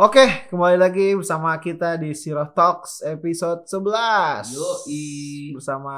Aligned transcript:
Oke, 0.00 0.48
kembali 0.48 0.80
lagi 0.80 1.12
bersama 1.12 1.52
kita 1.60 2.00
di 2.00 2.16
Siro 2.16 2.48
Talks 2.56 3.04
episode 3.04 3.68
11. 3.68 4.48
Yoi. 4.56 5.52
Bersama 5.60 5.96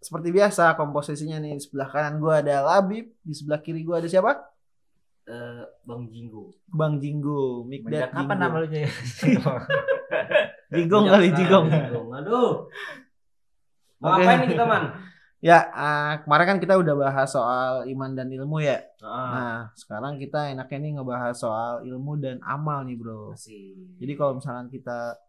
seperti 0.00 0.32
biasa 0.32 0.72
komposisinya 0.80 1.36
nih 1.36 1.60
di 1.60 1.68
sebelah 1.68 1.92
kanan 1.92 2.16
gua 2.16 2.40
ada 2.40 2.64
Labib, 2.64 3.12
di 3.20 3.36
sebelah 3.36 3.60
kiri 3.60 3.84
gua 3.84 4.00
ada 4.00 4.08
siapa? 4.08 4.48
Eh, 5.28 5.68
Bang 5.84 6.08
Jinggo. 6.08 6.56
Bang 6.64 6.96
Jinggo, 6.96 7.68
Mikdad 7.68 8.08
Sejak 8.08 8.16
kapan 8.16 8.38
nama 8.40 8.64
lu 8.64 8.68
Jay? 8.72 8.88
Jigong 10.72 11.12
kali 11.12 11.28
Jigong. 11.36 11.68
Jinggo. 11.68 12.08
Aduh. 12.08 12.72
Mau 14.00 14.16
Oke. 14.16 14.24
ngapain 14.24 14.48
nih 14.48 14.48
kita, 14.56 14.64
Man? 14.64 15.12
Ya, 15.44 15.68
ah, 15.70 16.24
kemarin 16.24 16.56
kan 16.56 16.58
kita 16.58 16.80
udah 16.80 16.96
bahas 16.96 17.28
soal 17.28 17.84
iman 17.84 18.16
dan 18.16 18.32
ilmu 18.32 18.64
ya. 18.64 18.80
Ah, 19.04 19.28
Nah, 19.28 19.56
sekarang 19.76 20.16
kita 20.16 20.48
enaknya 20.48 20.78
nih 20.80 20.90
ngebahas 20.96 21.36
soal 21.36 21.84
ilmu 21.84 22.16
dan 22.16 22.40
amal 22.40 22.80
nih, 22.80 22.96
Bro. 22.96 23.36
asik. 23.36 24.00
Jadi 24.00 24.12
kalau 24.16 24.40
misalkan 24.40 24.72
kita 24.72 25.20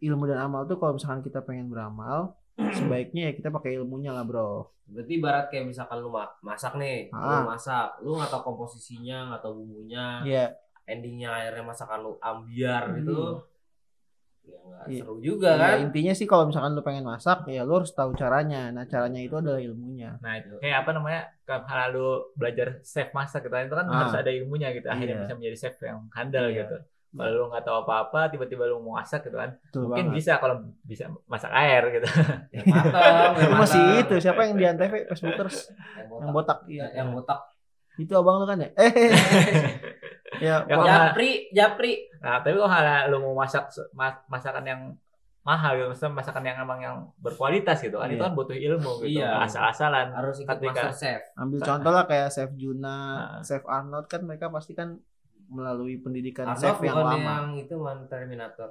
ilmu 0.00 0.24
dan 0.24 0.40
amal 0.40 0.64
tuh 0.64 0.80
kalau 0.80 0.96
misalkan 0.96 1.20
kita 1.20 1.44
pengen 1.44 1.68
beramal, 1.68 2.40
sebaiknya 2.72 3.28
ya 3.28 3.32
kita 3.36 3.52
pakai 3.52 3.76
ilmunya 3.76 4.16
lah, 4.16 4.24
Bro. 4.24 4.72
Berarti 4.88 5.12
ibarat 5.20 5.52
kayak 5.52 5.68
misalkan 5.68 6.00
lu 6.00 6.08
ma- 6.08 6.32
masak 6.40 6.80
nih, 6.80 7.12
Ah. 7.12 7.44
lu 7.44 7.52
masak, 7.52 8.00
lu 8.00 8.16
nggak 8.16 8.32
tahu 8.32 8.42
komposisinya, 8.42 9.28
nggak 9.28 9.44
tahu 9.44 9.60
bumbunya, 9.60 10.24
Iya, 10.24 10.44
endingnya 10.88 11.36
akhirnya 11.36 11.64
masakan 11.68 11.98
lu 12.00 12.12
ambiar 12.18 12.82
Hmm. 12.88 12.96
gitu. 12.96 13.20
Seru 14.98 15.16
juga 15.18 15.50
Ya, 15.52 15.62
kan? 15.70 15.76
intinya 15.84 16.10
sih 16.10 16.26
kalau 16.26 16.44
misalkan 16.44 16.74
lu 16.74 16.82
pengen 16.82 17.02
masak, 17.02 17.46
ya 17.46 17.62
lu 17.62 17.78
harus 17.78 17.90
tahu 17.90 18.10
caranya. 18.12 18.68
Nah, 18.68 18.82
caranya 18.84 19.20
itu 19.20 19.32
adalah 19.32 19.56
ilmunya. 19.56 20.18
Nah 20.18 20.32
itu 20.36 20.58
kayak 20.58 20.82
apa 20.82 20.90
namanya? 20.90 21.22
Kalau 21.44 21.86
lu 21.88 22.06
belajar 22.34 22.82
chef 22.82 23.10
masak 23.10 23.42
gitu 23.42 23.54
itu 23.54 23.72
kan 23.72 23.86
Ah. 23.86 23.94
harus 24.02 24.14
ada 24.16 24.30
ilmunya 24.30 24.68
gitu. 24.70 24.86
Akhirnya 24.86 25.14
Iya. 25.14 25.22
bisa 25.22 25.34
menjadi 25.34 25.56
chef 25.56 25.76
yang 25.80 26.10
handal 26.10 26.46
Iya. 26.46 26.66
gitu. 26.66 26.76
Kalau 27.10 27.30
lu 27.32 27.44
nggak 27.50 27.64
tahu 27.64 27.76
apa-apa, 27.82 28.20
tiba-tiba 28.28 28.64
lu 28.64 28.78
mau 28.80 28.94
masak 28.94 29.22
gitu 29.22 29.34
kan, 29.34 29.58
Betul 29.60 29.90
mungkin 29.90 30.06
banget. 30.06 30.16
bisa 30.16 30.32
kalau 30.38 30.56
bisa 30.80 31.04
masak 31.26 31.50
air 31.50 31.82
gitu. 31.90 32.06
Yang 32.54 32.66
matang, 32.70 33.30
Itu 33.34 33.40
yang 33.42 33.52
masih 33.58 33.80
matang. 33.82 34.00
itu 34.00 34.14
siapa 34.22 34.40
yang 34.42 34.54
di 34.54 34.64
Antv 34.64 34.94
Facebookers 35.06 35.56
yang 35.66 36.06
yang 36.06 36.30
botak. 36.30 36.30
botak 36.32 36.58
iya. 36.66 36.86
Yang 36.94 37.08
botak. 37.12 37.40
Itu 37.98 38.12
abang 38.14 38.36
lu 38.38 38.46
kan 38.46 38.58
ya? 38.58 38.68
Eh. 38.78 38.90
ya, 40.40 40.56
Ya, 40.64 40.76
Japri, 40.80 41.30
Japri. 41.50 41.92
Nah 42.18 42.40
tapi 42.40 42.52
kalau 42.52 42.66
hal 42.66 42.84
lu 43.06 43.18
mau 43.22 43.34
masak 43.36 43.64
ma- 43.92 44.24
masakan 44.26 44.64
yang 44.64 44.82
mahal 45.40 45.72
gitu, 45.72 45.86
maksudnya 45.88 46.12
masakan 46.14 46.42
yang 46.42 46.56
emang 46.58 46.78
yang 46.78 46.96
berkualitas 47.16 47.80
gitu 47.80 47.96
kan, 47.96 48.06
itu 48.06 48.16
Iya. 48.16 48.26
kan 48.26 48.32
butuh 48.34 48.52
ilmu 48.52 48.92
gitu, 49.00 49.18
Iya. 49.18 49.40
asal-asalan. 49.40 50.12
Harus 50.12 50.36
ikut 50.38 50.52
Ketika- 50.52 50.72
master 50.84 50.92
chef. 50.92 51.20
ambil 51.34 51.58
contoh 51.60 51.90
lah 51.90 52.04
kayak 52.04 52.28
Chef 52.28 52.50
Juna, 52.54 52.84
Nah. 52.84 53.40
Chef 53.40 53.64
Arnold 53.64 54.06
kan 54.06 54.20
mereka 54.20 54.48
pasti 54.48 54.72
kan 54.72 55.00
melalui 55.46 55.96
pendidikan 55.96 56.44
Arnold 56.46 56.60
chef 56.62 56.76
yang 56.78 56.92
bukan 56.94 57.06
lama. 57.06 57.16
yang 57.16 57.46
itu 57.56 57.74
man 57.74 58.04
Terminator. 58.06 58.68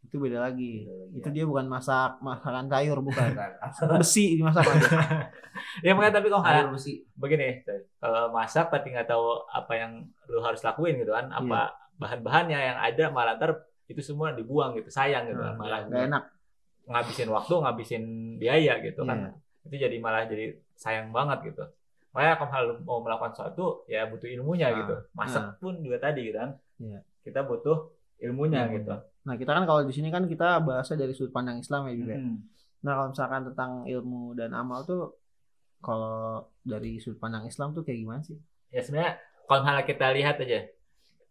Itu 0.00 0.16
beda 0.16 0.40
lagi. 0.40 0.84
Beda 0.84 0.96
lagi, 0.96 1.16
Itu 1.16 1.28
ya. 1.28 1.34
dia 1.34 1.44
bukan 1.44 1.66
masak 1.66 2.18
masakan 2.18 2.66
sayur 2.66 2.98
bukan. 3.00 3.28
Besi 4.00 4.36
dimasak. 4.36 4.64
Ya 5.84 5.92
makanya 5.92 6.18
tapi 6.18 6.30
kalau 6.30 6.40
Sayur 6.40 6.72
besi. 6.72 7.04
begini, 7.14 7.60
kalau 7.98 8.30
masak 8.30 8.70
tapi 8.70 8.90
nggak 8.90 9.06
tahu 9.06 9.44
apa 9.46 9.72
yang 9.74 9.92
lu 10.24 10.40
harus 10.40 10.62
lakuin 10.62 10.96
gitu 10.96 11.10
kan, 11.10 11.26
apa 11.28 11.74
bahan-bahannya 11.94 12.56
yang 12.56 12.78
ada 12.78 13.04
malah 13.10 13.34
ntar 13.36 13.58
itu 13.84 14.00
semua 14.00 14.32
dibuang 14.32 14.72
gitu, 14.72 14.88
sayang 14.88 15.26
gitu 15.26 15.36
kan, 15.36 15.52
Nah, 15.52 15.60
malah 15.60 15.80
Gak 15.84 16.06
enak. 16.06 16.22
ngabisin 16.86 17.28
waktu, 17.28 17.54
ngabisin 17.60 18.04
biaya 18.38 18.78
gitu 18.80 19.02
Iya. 19.02 19.10
kan, 19.10 19.18
itu 19.66 19.74
jadi 19.76 19.96
malah 19.98 20.22
jadi 20.24 20.44
sayang 20.74 21.10
banget 21.10 21.52
gitu. 21.52 21.66
Makanya 22.10 22.34
kalau 22.40 22.74
mau 22.80 22.98
melakukan 23.00 23.30
sesuatu 23.34 23.64
ya 23.84 24.06
butuh 24.06 24.30
ilmunya 24.30 24.70
Nah, 24.70 24.76
gitu, 24.80 24.94
masak 25.12 25.44
pun 25.58 25.76
juga 25.78 25.98
tadi 26.00 26.30
gitu 26.30 26.38
kan, 26.40 26.50
Iya. 26.78 26.98
kita 27.20 27.42
butuh 27.42 27.90
ilmunya 28.18 28.64
Ilmunya. 28.64 28.74
gitu. 28.80 28.94
Nah, 29.20 29.34
kita 29.34 29.52
kan 29.52 29.64
kalau 29.64 29.82
di 29.82 29.92
sini 29.92 30.08
kan 30.08 30.24
kita 30.24 30.60
bahasnya 30.60 30.96
dari 30.98 31.12
sudut 31.12 31.30
pandang 31.30 31.58
Islam 31.58 31.86
ya 31.86 31.94
juga. 31.94 32.14
Hmm. 32.16 32.40
Nah, 32.80 32.92
kalau 32.94 33.08
misalkan 33.12 33.42
tentang 33.46 33.70
ilmu 33.84 34.32
dan 34.32 34.50
amal 34.52 34.80
tuh 34.82 35.20
kalau 35.78 36.44
dari 36.60 36.96
sudut 36.96 37.18
pandang 37.18 37.44
Islam 37.44 37.72
tuh 37.72 37.82
kayak 37.82 37.98
gimana 37.98 38.20
sih? 38.20 38.36
Ya 38.68 38.80
sebenarnya 38.80 39.16
kalau 39.44 39.60
misalnya 39.60 39.84
kita 39.84 40.06
lihat 40.12 40.36
aja, 40.38 40.60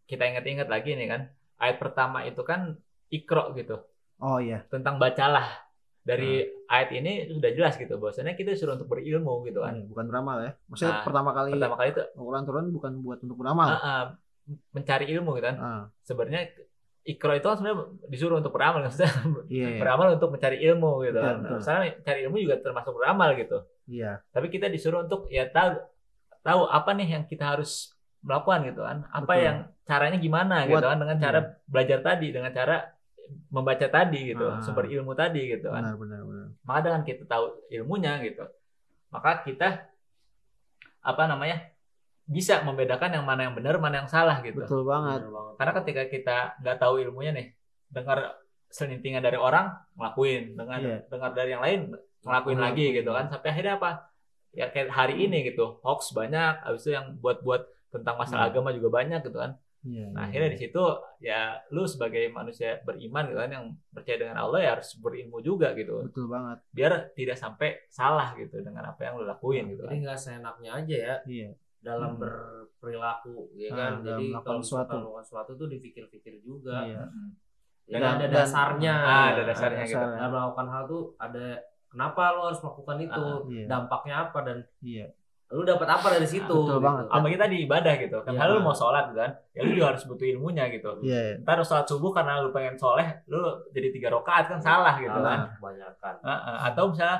kita 0.05 0.23
ingat-ingat 0.25 0.67
lagi 0.67 0.93
nih 0.93 1.07
kan, 1.07 1.21
ayat 1.55 1.77
pertama 1.77 2.21
itu 2.23 2.41
kan 2.41 2.77
ikro 3.09 3.53
gitu. 3.53 3.81
Oh 4.19 4.35
iya. 4.37 4.67
tentang 4.67 4.99
bacalah 4.99 5.47
dari 6.03 6.43
Ah. 6.67 6.75
ayat 6.75 6.89
ini 6.91 7.11
sudah 7.31 7.51
jelas 7.55 7.79
gitu 7.79 7.95
bahwasanya 7.95 8.35
kita 8.35 8.51
disuruh 8.51 8.75
untuk 8.75 8.91
berilmu 8.91 9.47
gitu 9.47 9.63
kan 9.63 9.79
Iya, 9.79 9.87
bukan 9.87 10.05
beramal 10.05 10.37
ya. 10.43 10.51
Maksudnya 10.67 10.91
Nah, 10.91 11.03
pertama 11.07 11.29
kali 11.31 11.51
pertama 11.55 11.77
kali 11.77 11.89
itu 11.89 12.01
Al-Quran 12.03 12.43
turun 12.43 12.65
bukan 12.69 12.91
buat 12.99 13.19
untuk 13.23 13.37
beramal. 13.39 13.67
ah, 13.69 13.79
ah, 13.79 14.03
mencari 14.75 15.07
ilmu 15.15 15.39
gitu 15.39 15.47
kan 15.47 15.57
Ah, 15.57 15.83
sebenarnya 16.03 16.51
ikro 17.01 17.33
itu 17.33 17.43
kan 17.43 17.55
sebenarnya 17.55 17.79
disuruh 18.05 18.37
untuk 18.37 18.51
beramal 18.51 18.83
maksudnya 18.83 19.09
iya, 19.49 19.67
iya. 19.73 19.79
beramal 19.79 20.13
untuk 20.13 20.29
mencari 20.29 20.57
ilmu 20.61 20.91
gitu 21.03 21.15
Betul, 21.15 21.25
kan 21.25 21.35
betul. 21.41 21.57
misalnya 21.57 21.81
mencari 21.95 22.19
ilmu 22.23 22.37
juga 22.39 22.55
termasuk 22.59 22.93
beramal 22.93 23.29
gitu 23.33 23.57
Iya. 23.89 24.11
tapi 24.29 24.47
kita 24.47 24.67
disuruh 24.67 25.01
untuk 25.01 25.25
ya 25.27 25.49
tahu 25.49 25.81
tahu 26.39 26.61
apa 26.65 26.89
nih 26.93 27.07
yang 27.09 27.23
kita 27.25 27.45
harus 27.47 27.91
melakukan 28.21 28.67
gitu 28.69 28.81
kan 28.83 28.97
apa 29.09 29.25
Betul. 29.27 29.43
yang 29.43 29.57
caranya 29.83 30.17
gimana 30.17 30.55
Buat- 30.63 30.69
gitu 30.75 30.87
kan 30.87 30.97
dengan 30.99 31.17
cara 31.17 31.39
iya. 31.39 31.49
belajar 31.65 31.99
tadi 32.03 32.27
dengan 32.29 32.51
cara 32.51 32.75
membaca 33.49 33.87
tadi 33.87 34.19
gitu 34.27 34.45
Ah. 34.45 34.61
sumber 34.61 34.85
ilmu 34.85 35.13
tadi 35.13 35.41
gitu 35.49 35.69
kan 35.69 35.81
Benar, 35.81 35.95
benar, 35.97 36.21
benar. 36.25 36.47
maka 36.61 36.79
dengan 36.83 37.01
kita 37.03 37.23
tahu 37.25 37.45
ilmunya 37.69 38.13
gitu 38.21 38.45
maka 39.09 39.41
kita 39.41 39.89
apa 40.99 41.23
namanya 41.25 41.57
bisa 42.29 42.61
membedakan 42.61 43.09
yang 43.11 43.25
mana 43.25 43.49
yang 43.49 43.57
benar 43.57 43.75
mana 43.77 43.95
yang 43.99 44.07
salah 44.07 44.37
gitu 44.39 44.61
Betul 44.61 44.85
banget. 44.85 45.25
Karena 45.57 45.73
ketika 45.81 46.03
kita 46.05 46.37
nggak 46.57 46.77
tahu 46.77 47.01
ilmunya 47.01 47.33
nih 47.33 47.47
dengar 47.89 48.37
selintingan 48.69 49.19
dari 49.19 49.33
orang 49.35 49.65
ngelakuin 49.97 50.53
dengan 50.53 50.79
Iya. 50.79 50.97
dengar 51.09 51.31
dari 51.33 51.49
yang 51.51 51.63
lain 51.65 51.79
ngelakuin 52.21 52.59
lagi 52.59 52.85
Ngelakuin. 52.85 52.97
gitu 53.01 53.11
kan 53.11 53.25
sampai 53.27 53.49
akhirnya 53.49 53.73
apa 53.75 53.91
ya 54.51 54.65
kayak 54.67 54.89
hari 54.89 55.15
ini 55.19 55.37
gitu 55.43 55.81
hoax 55.81 56.13
banyak 56.13 56.61
habis 56.61 56.81
itu 56.83 56.93
yang 56.93 57.17
buat-buat 57.17 57.65
tentang 57.89 58.15
masalah 58.15 58.45
Hmm. 58.45 58.51
agama 58.53 58.69
juga 58.71 58.89
banyak 58.93 59.21
gitu 59.23 59.37
kan 59.37 59.57
Iya. 59.79 60.11
Nah, 60.11 60.21
iya, 60.21 60.27
akhirnya 60.27 60.49
iya. 60.49 60.53
di 60.53 60.59
situ 60.59 60.83
ya 61.19 61.39
lu 61.69 61.87
sebagai 61.87 62.27
manusia 62.29 62.83
beriman 62.83 63.23
gitu 63.25 63.39
kan 63.39 63.49
yang 63.49 63.65
percaya 63.89 64.17
dengan 64.19 64.37
Allah 64.37 64.59
ya 64.59 64.69
harus 64.75 64.91
berilmu 64.93 65.39
juga 65.39 65.71
gitu. 65.71 66.03
betul 66.03 66.27
banget. 66.27 66.59
Biar 66.69 66.91
tidak 67.15 67.39
sampai 67.39 67.87
salah 67.87 68.35
gitu 68.35 68.59
dengan 68.59 68.83
apa 68.85 68.99
yang 69.01 69.15
lu 69.15 69.23
lakuin 69.23 69.71
gitu 69.71 69.81
Jadi 69.81 69.95
kan. 69.95 70.03
nggak 70.03 70.19
seenaknya 70.19 70.71
aja 70.75 70.95
ya 70.99 71.15
Iya. 71.25 71.49
Dalam 71.79 72.11
Hmm. 72.13 72.21
berperilaku 72.21 73.51
ya 73.53 73.69
Ah, 73.69 73.75
kan. 73.75 73.91
dalam 73.99 74.19
Jadi 74.19 74.25
melakukan 74.29 74.45
kalau 74.45 74.59
misalkan 74.59 74.97
melakukan 74.99 75.25
sesuatu 75.25 75.51
tuh 75.55 75.67
dipikir-pikir 75.67 76.33
juga. 76.39 76.77
Iya. 76.83 77.03
Mm. 77.05 77.29
Dan, 77.89 77.99
Dan- 77.99 78.13
ada 78.13 78.21
dan- 78.21 78.35
dasarnya. 78.35 78.95
Ah, 78.95 79.25
ada 79.31 79.41
dasarnya 79.43 79.83
gitu. 79.83 79.97
dasarnya. 79.97 80.17
Dalam 80.19 80.31
melakukan 80.31 80.67
hal 80.69 80.83
tuh 80.85 81.03
ada 81.17 81.45
kenapa 81.87 82.21
lo 82.31 82.41
harus 82.45 82.61
melakukan 82.61 82.97
itu, 82.99 83.23
Ah, 83.25 83.39
iya. 83.49 83.65
dampaknya 83.65 84.15
apa 84.21 84.39
dan 84.43 84.57
Iya. 84.79 85.07
lu 85.49 85.65
dapat 85.65 85.89
apa 85.89 86.07
dari 86.13 86.27
situ. 86.29 86.45
Betul 86.45 86.69
gitu. 86.69 86.77
banget. 86.79 87.05
Apa 87.09 87.25
kita 87.25 87.45
di 87.47 87.57
ibadah 87.65 87.93
gitu. 87.97 88.17
Kan 88.21 88.31
Iya. 88.31 88.45
lu 88.45 88.61
mau 88.61 88.69
sholat 88.71 89.09
gitu 89.09 89.17
kan. 89.17 89.31
Ya 89.49 89.59
lu 89.65 89.71
juga 89.73 89.87
harus 89.89 90.03
butuh 90.05 90.27
ilmunya 90.29 90.63
gitu. 90.69 90.91
Iya. 91.01 91.19
iya. 91.25 91.35
Ntar 91.41 91.57
sholat 91.63 91.85
subuh 91.85 92.11
karena 92.13 92.37
lu 92.37 92.53
pengen 92.53 92.77
soleh, 92.77 93.07
lu 93.25 93.41
jadi 93.71 93.89
tiga 93.89 94.13
rakaat 94.13 94.45
kan 94.47 94.59
salah 94.59 94.93
gitu 94.95 95.09
Salah, 95.09 95.25
kan. 95.25 95.39
kebanyakan. 95.57 96.15
Heeh. 96.21 96.57
Atau 96.69 96.83
misalnya 96.93 97.17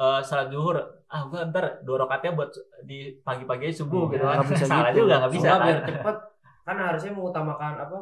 eh, 0.00 0.20
sholat 0.20 0.48
zuhur, 0.48 0.76
ah 1.06 1.22
gua 1.24 1.44
ntar 1.46 1.64
dua 1.82 1.96
rakaatnya 2.00 2.32
buat 2.34 2.50
di 2.82 2.98
pagi-pagi 3.20 3.68
subuh 3.70 4.08
Iya, 4.08 4.12
gitu 4.12 4.24
kan. 4.24 4.36
bisa 4.46 4.66
salah 4.72 4.88
gitu. 4.88 4.98
juga 5.02 5.14
nggak 5.18 5.32
bisa 5.32 5.44
Soalnya 5.44 5.58
kan. 5.58 5.66
biar 5.68 5.80
cepet 5.86 6.16
kan 6.60 6.76
harusnya 6.78 7.12
mengutamakan 7.12 7.72
apa? 7.78 7.98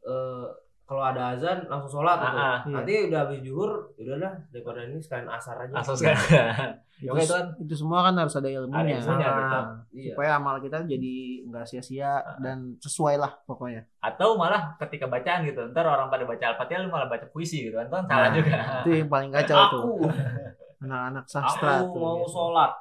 eh, 0.00 0.46
kalau 0.82 1.04
ada 1.04 1.36
azan 1.36 1.68
langsung 1.68 1.92
sholat 1.94 2.16
Ah, 2.16 2.24
gitu. 2.24 2.38
ah. 2.38 2.58
Iya. 2.58 2.72
Nanti 2.72 2.92
udah 3.06 3.18
habis 3.22 3.40
zuhur, 3.42 3.70
udahlah 3.94 4.32
daripada 4.48 4.80
ini 4.82 4.96
sekalian 4.98 5.28
asar 5.28 5.56
aja. 5.60 5.74
Sekarang. 5.84 6.80
Itu, 6.98 7.12
Oke, 7.12 7.22
itu 7.22 7.30
kan 7.30 7.46
itu 7.54 7.74
semua 7.76 8.02
kan 8.02 8.14
harus 8.16 8.34
ada 8.34 8.48
ilmunya. 8.48 8.96
Ada 8.96 9.04
ilmunya, 9.04 9.28
Nah. 9.28 9.64
Iya. 9.88 10.12
Supaya 10.12 10.30
amal 10.34 10.56
kita 10.58 10.78
jadi 10.82 11.14
nggak 11.44 11.64
sia-sia 11.64 12.12
dan 12.38 12.74
sesuai 12.78 13.16
lah 13.16 13.36
pokoknya. 13.42 13.84
atau 14.00 14.34
malah 14.34 14.74
ketika 14.78 15.04
bacaan 15.06 15.44
gitu 15.44 15.60
ntar 15.68 15.84
orang 15.84 16.08
pada 16.08 16.24
baca 16.24 16.44
al-fatihah 16.48 16.80
lu 16.80 16.88
malah 16.88 17.06
baca 17.06 17.28
puisi 17.28 17.62
gitu 17.62 17.76
kan 17.76 17.84
itu 17.84 17.94
kan 17.94 18.04
salah 18.04 18.18
Nah, 18.24 18.34
juga 18.34 18.52
Itu 18.80 18.90
yang 18.94 19.08
paling 19.08 19.30
kacau 19.36 19.56
tuh. 19.68 19.82
Anak-anak 20.78 21.24
sastra 21.26 21.82
aku 21.82 21.90
tuh. 21.90 22.00
mau 22.00 22.16
biasa. 22.18 22.30
sholat. 22.30 22.72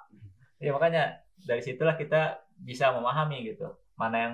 ya 0.58 0.70
makanya 0.72 1.04
dari 1.40 1.62
situlah 1.62 1.94
kita 1.94 2.22
bisa 2.58 2.90
memahami 2.90 3.46
gitu 3.46 3.66
mana 3.94 4.18
yang 4.18 4.34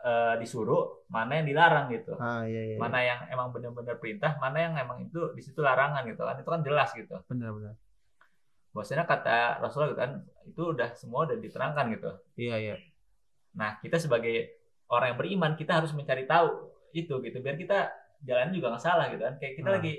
eh, 0.00 0.34
disuruh 0.36 1.04
mana 1.06 1.36
yang 1.36 1.46
dilarang 1.46 1.88
gitu 1.88 2.16
Ah 2.16 2.40
iya 2.42 2.72
iya. 2.72 2.76
mana 2.76 2.98
yang 2.98 3.20
emang 3.28 3.48
benar-benar 3.50 3.96
perintah 3.96 4.36
mana 4.36 4.56
yang 4.58 4.72
emang 4.74 5.00
itu 5.02 5.20
di 5.30 5.40
situ 5.40 5.60
larangan 5.60 6.04
gitu 6.04 6.20
kan 6.20 6.34
itu 6.34 6.48
kan 6.48 6.60
jelas 6.60 6.88
gitu 6.92 7.12
Benar-benar. 7.26 7.76
bahwasanya 8.70 9.04
kata 9.04 9.38
Rasulullah 9.58 9.90
gitu 9.90 10.00
kan 10.00 10.12
itu 10.42 10.62
udah 10.66 10.88
semua 10.94 11.26
udah 11.26 11.36
diterangkan 11.36 11.86
gitu 11.90 12.10
Iya 12.38 12.56
iya. 12.56 12.74
nah 13.52 13.76
kita 13.76 13.96
sebagai 13.96 14.56
orang 14.86 15.12
yang 15.12 15.18
beriman 15.18 15.52
kita 15.54 15.76
harus 15.76 15.90
mencari 15.90 16.24
tahu 16.24 16.48
itu 16.92 17.20
gitu 17.20 17.36
biar 17.38 17.54
kita 17.54 17.92
jalan 18.20 18.48
juga 18.50 18.72
nggak 18.72 18.80
salah 18.82 19.06
gitu 19.08 19.20
kan 19.20 19.36
kayak 19.36 19.54
kita 19.54 19.68
Ah. 19.68 19.74
lagi 19.76 19.92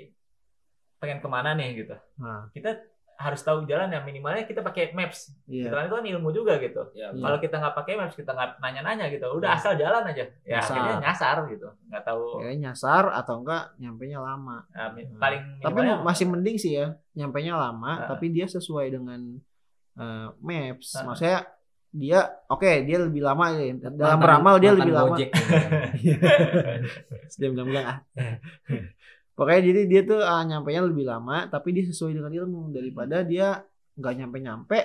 pengen 0.98 1.18
ke 1.18 1.28
mana 1.28 1.50
nih 1.52 1.70
gitu 1.76 1.94
Nah, 2.16 2.50
kita 2.50 2.78
harus 3.14 3.40
tahu 3.40 3.62
jalan 3.64 3.88
ya 3.88 4.00
minimalnya 4.00 4.42
kita 4.42 4.60
pakai 4.60 4.90
maps. 4.90 5.30
Iya. 5.44 5.66
Gitu 5.66 5.74
kan 5.74 5.84
itu 5.84 5.94
kan 5.94 6.06
ilmu 6.06 6.28
juga 6.30 6.58
gitu. 6.58 6.82
Ya, 6.92 7.10
Iya. 7.10 7.18
Kalau 7.18 7.38
kita 7.38 7.54
nggak 7.56 7.74
pakai 7.74 7.94
maps, 7.94 8.14
kita 8.14 8.30
nggak 8.30 8.50
nanya-nanya 8.58 9.06
gitu, 9.08 9.26
udah 9.28 9.48
Iya. 9.48 9.58
asal 9.58 9.72
jalan 9.76 10.02
aja. 10.04 10.24
Ya 10.42 10.58
Nyasar. 10.58 10.74
akhirnya 10.74 10.96
nyasar 11.00 11.36
gitu, 11.48 11.68
nggak 11.86 12.02
tahu. 12.02 12.22
Kayaknya 12.38 12.58
nyasar 12.64 13.04
atau 13.08 13.34
enggak 13.38 13.62
nyampenya 13.76 14.18
lama. 14.18 14.56
Nah, 14.68 14.88
mi- 14.90 15.04
Hmm. 15.04 15.18
paling 15.18 15.42
Tapi 15.58 15.80
masih 16.00 16.24
mending 16.26 16.56
sih 16.56 16.72
ya, 16.74 16.86
nyampenya 17.12 17.54
lama, 17.54 17.92
Ah. 17.96 18.08
tapi 18.08 18.28
dia 18.28 18.46
sesuai 18.46 18.90
dengan 18.90 19.20
eh, 19.92 20.28
maps. 20.40 20.96
Ah. 20.96 21.04
Maksudnya 21.04 21.38
dia 21.92 22.24
oke 22.48 22.64
dia 22.82 22.96
lebih 22.96 23.20
lama 23.20 23.52
ya. 23.52 23.76
dalam 23.76 23.92
Mantan- 23.92 24.16
beramal 24.18 24.54
dia 24.56 24.72
lebih 24.72 24.88
lama. 24.90 25.12
Gojek 25.12 25.28
gitu. 25.28 26.24
dia 27.36 27.48
bilang-bilang 27.52 27.86
ah. 27.86 27.98
Pokoknya 29.32 29.60
jadi 29.64 29.80
dia 29.86 30.00
tuh 30.02 30.20
ah, 30.20 30.42
nyampenya 30.42 30.84
lebih 30.84 31.04
lama, 31.04 31.48
tapi 31.48 31.72
dia 31.72 31.84
sesuai 31.84 32.12
dengan 32.12 32.32
ilmu 32.32 32.70
daripada 32.70 33.20
dia 33.22 33.64
nggak 33.92 34.14
nyampe-nyampe, 34.18 34.78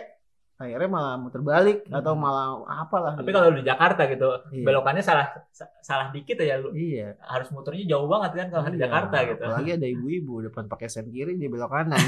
akhirnya 0.56 0.90
malah 0.90 1.16
muter 1.16 1.40
balik 1.42 1.86
atau 1.88 2.16
Hmm. 2.16 2.22
malah 2.24 2.48
apalah. 2.66 3.14
Tapi 3.14 3.28
gitu. 3.28 3.36
kalau 3.36 3.50
di 3.52 3.62
Jakarta 3.62 4.02
gitu, 4.08 4.30
Iya. 4.50 4.66
belokannya 4.66 5.04
salah 5.04 5.28
sa- 5.52 5.70
salah 5.80 6.08
dikit 6.10 6.40
aja 6.40 6.58
lu 6.58 6.74
iya, 6.74 7.14
harus 7.22 7.52
muternya 7.52 7.86
jauh 7.88 8.08
banget 8.08 8.32
kan 8.36 8.48
kalau 8.50 8.64
di 8.66 8.76
Iya, 8.76 8.88
Jakarta 8.88 9.18
gitu. 9.24 9.44
Apalagi 9.44 9.72
ada 9.76 9.88
ibu-ibu 9.94 10.34
depan 10.44 10.66
pakai 10.66 10.88
sen 10.88 11.08
kiri 11.08 11.36
dia 11.36 11.48
belok 11.48 11.70
kanan. 11.70 12.00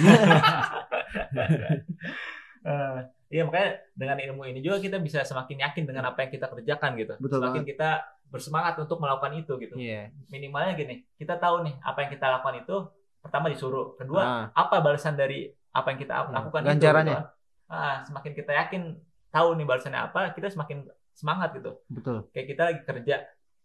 Eh, 2.60 2.98
iya 3.32 3.48
makanya 3.48 3.80
dengan 3.96 4.20
ilmu 4.20 4.44
ini 4.44 4.60
juga 4.60 4.84
kita 4.84 5.00
bisa 5.00 5.24
semakin 5.24 5.64
yakin 5.64 5.84
dengan 5.88 6.12
apa 6.12 6.28
yang 6.28 6.32
kita 6.32 6.52
kerjakan 6.52 6.92
gitu. 7.00 7.14
Betul 7.16 7.40
semakin 7.40 7.64
kita 7.64 7.90
bersemangat 8.30 8.78
untuk 8.78 8.98
melakukan 8.98 9.34
itu 9.36 9.54
gitu. 9.58 9.74
Iya. 9.76 10.14
Minimalnya 10.30 10.74
gini, 10.74 11.06
kita 11.16 11.36
tahu 11.36 11.66
nih 11.66 11.76
apa 11.82 11.98
yang 12.02 12.10
kita 12.10 12.26
lakukan 12.30 12.56
itu 12.60 12.76
pertama 13.20 13.50
disuruh, 13.50 13.94
kedua 13.94 14.22
Ah, 14.22 14.44
apa 14.56 14.80
balasan 14.80 15.14
dari 15.14 15.50
apa 15.70 15.92
yang 15.92 16.00
kita 16.00 16.14
Hmm. 16.16 16.32
lakukan 16.32 16.62
Ganjarannya. 16.64 17.12
itu. 17.12 17.22
Gitu. 17.22 17.38
kan. 17.68 17.76
Ah, 17.86 17.96
semakin 18.02 18.32
kita 18.34 18.52
yakin 18.56 18.82
tahu 19.30 19.50
nih 19.54 19.66
balasannya 19.68 20.02
apa, 20.04 20.22
kita 20.32 20.48
semakin 20.48 20.88
semangat 21.12 21.54
gitu. 21.54 21.78
betul. 21.88 22.26
Kayak 22.32 22.48
kita 22.48 22.62
lagi 22.64 22.82
kerja, 22.84 23.16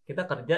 kita 0.04 0.22
kerja 0.24 0.56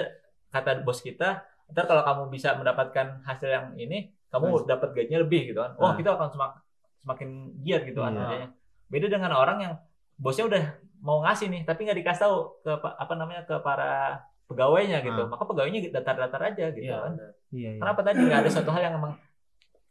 kata 0.49 0.81
bos 0.81 0.99
kita, 0.99 1.29
ntar 1.67 1.85
kalau 1.85 2.01
kamu 2.01 2.23
bisa 2.29 2.55
mendapatkan 2.55 3.21
hasil 3.21 3.47
yang 3.47 3.67
ini, 3.75 4.11
kamu 4.27 4.65
dapat 4.65 4.91
gajinya 4.91 5.21
lebih 5.21 5.47
gitu 5.47 5.59
kan. 5.61 5.77
Oh, 5.77 5.91
Ah. 5.91 5.95
kita 5.95 6.11
akan 6.11 6.27
semak- 6.27 6.59
semakin 6.97 7.29
giat 7.61 7.81
gitu 7.85 8.01
kan 8.01 8.11
Iya. 8.11 8.19
kerjanya. 8.19 8.47
Beda 8.87 9.07
dengan 9.09 9.31
orang 9.33 9.57
yang 9.61 9.73
bosnya 10.17 10.45
udah 10.45 10.63
mau 11.07 11.23
ngasih 11.23 11.47
nih, 11.47 11.61
tapi 11.63 11.87
nggak 11.87 11.97
dikasih 11.97 12.21
tahu 12.21 12.35
ke 12.59 12.71
pa- 12.77 12.95
apa 12.95 13.13
namanya 13.15 13.41
ke 13.43 13.55
para 13.59 14.19
pegawainya 14.45 14.99
gitu. 15.01 15.21
Ah. 15.23 15.27
Maka 15.29 15.43
pegawainya 15.45 15.79
datar-datar 15.89 16.41
aja 16.45 16.65
gitu 16.69 16.83
Iya, 16.85 16.99
kan. 16.99 17.13
Iya, 17.15 17.29
iya. 17.55 17.79
Kenapa 17.79 18.01
tadi 18.03 18.19
nggak 18.21 18.39
ada 18.41 18.49
suatu 18.49 18.71
hal 18.71 18.81
yang 18.83 18.95
emang 18.95 19.13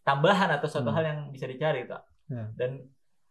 tambahan 0.02 0.48
atau 0.52 0.66
suatu 0.66 0.88
Hmm. 0.88 0.96
hal 0.96 1.04
yang 1.06 1.18
bisa 1.32 1.46
dicari 1.46 1.82
gitu. 1.82 1.96
Ya. 2.28 2.44
Dan 2.52 2.84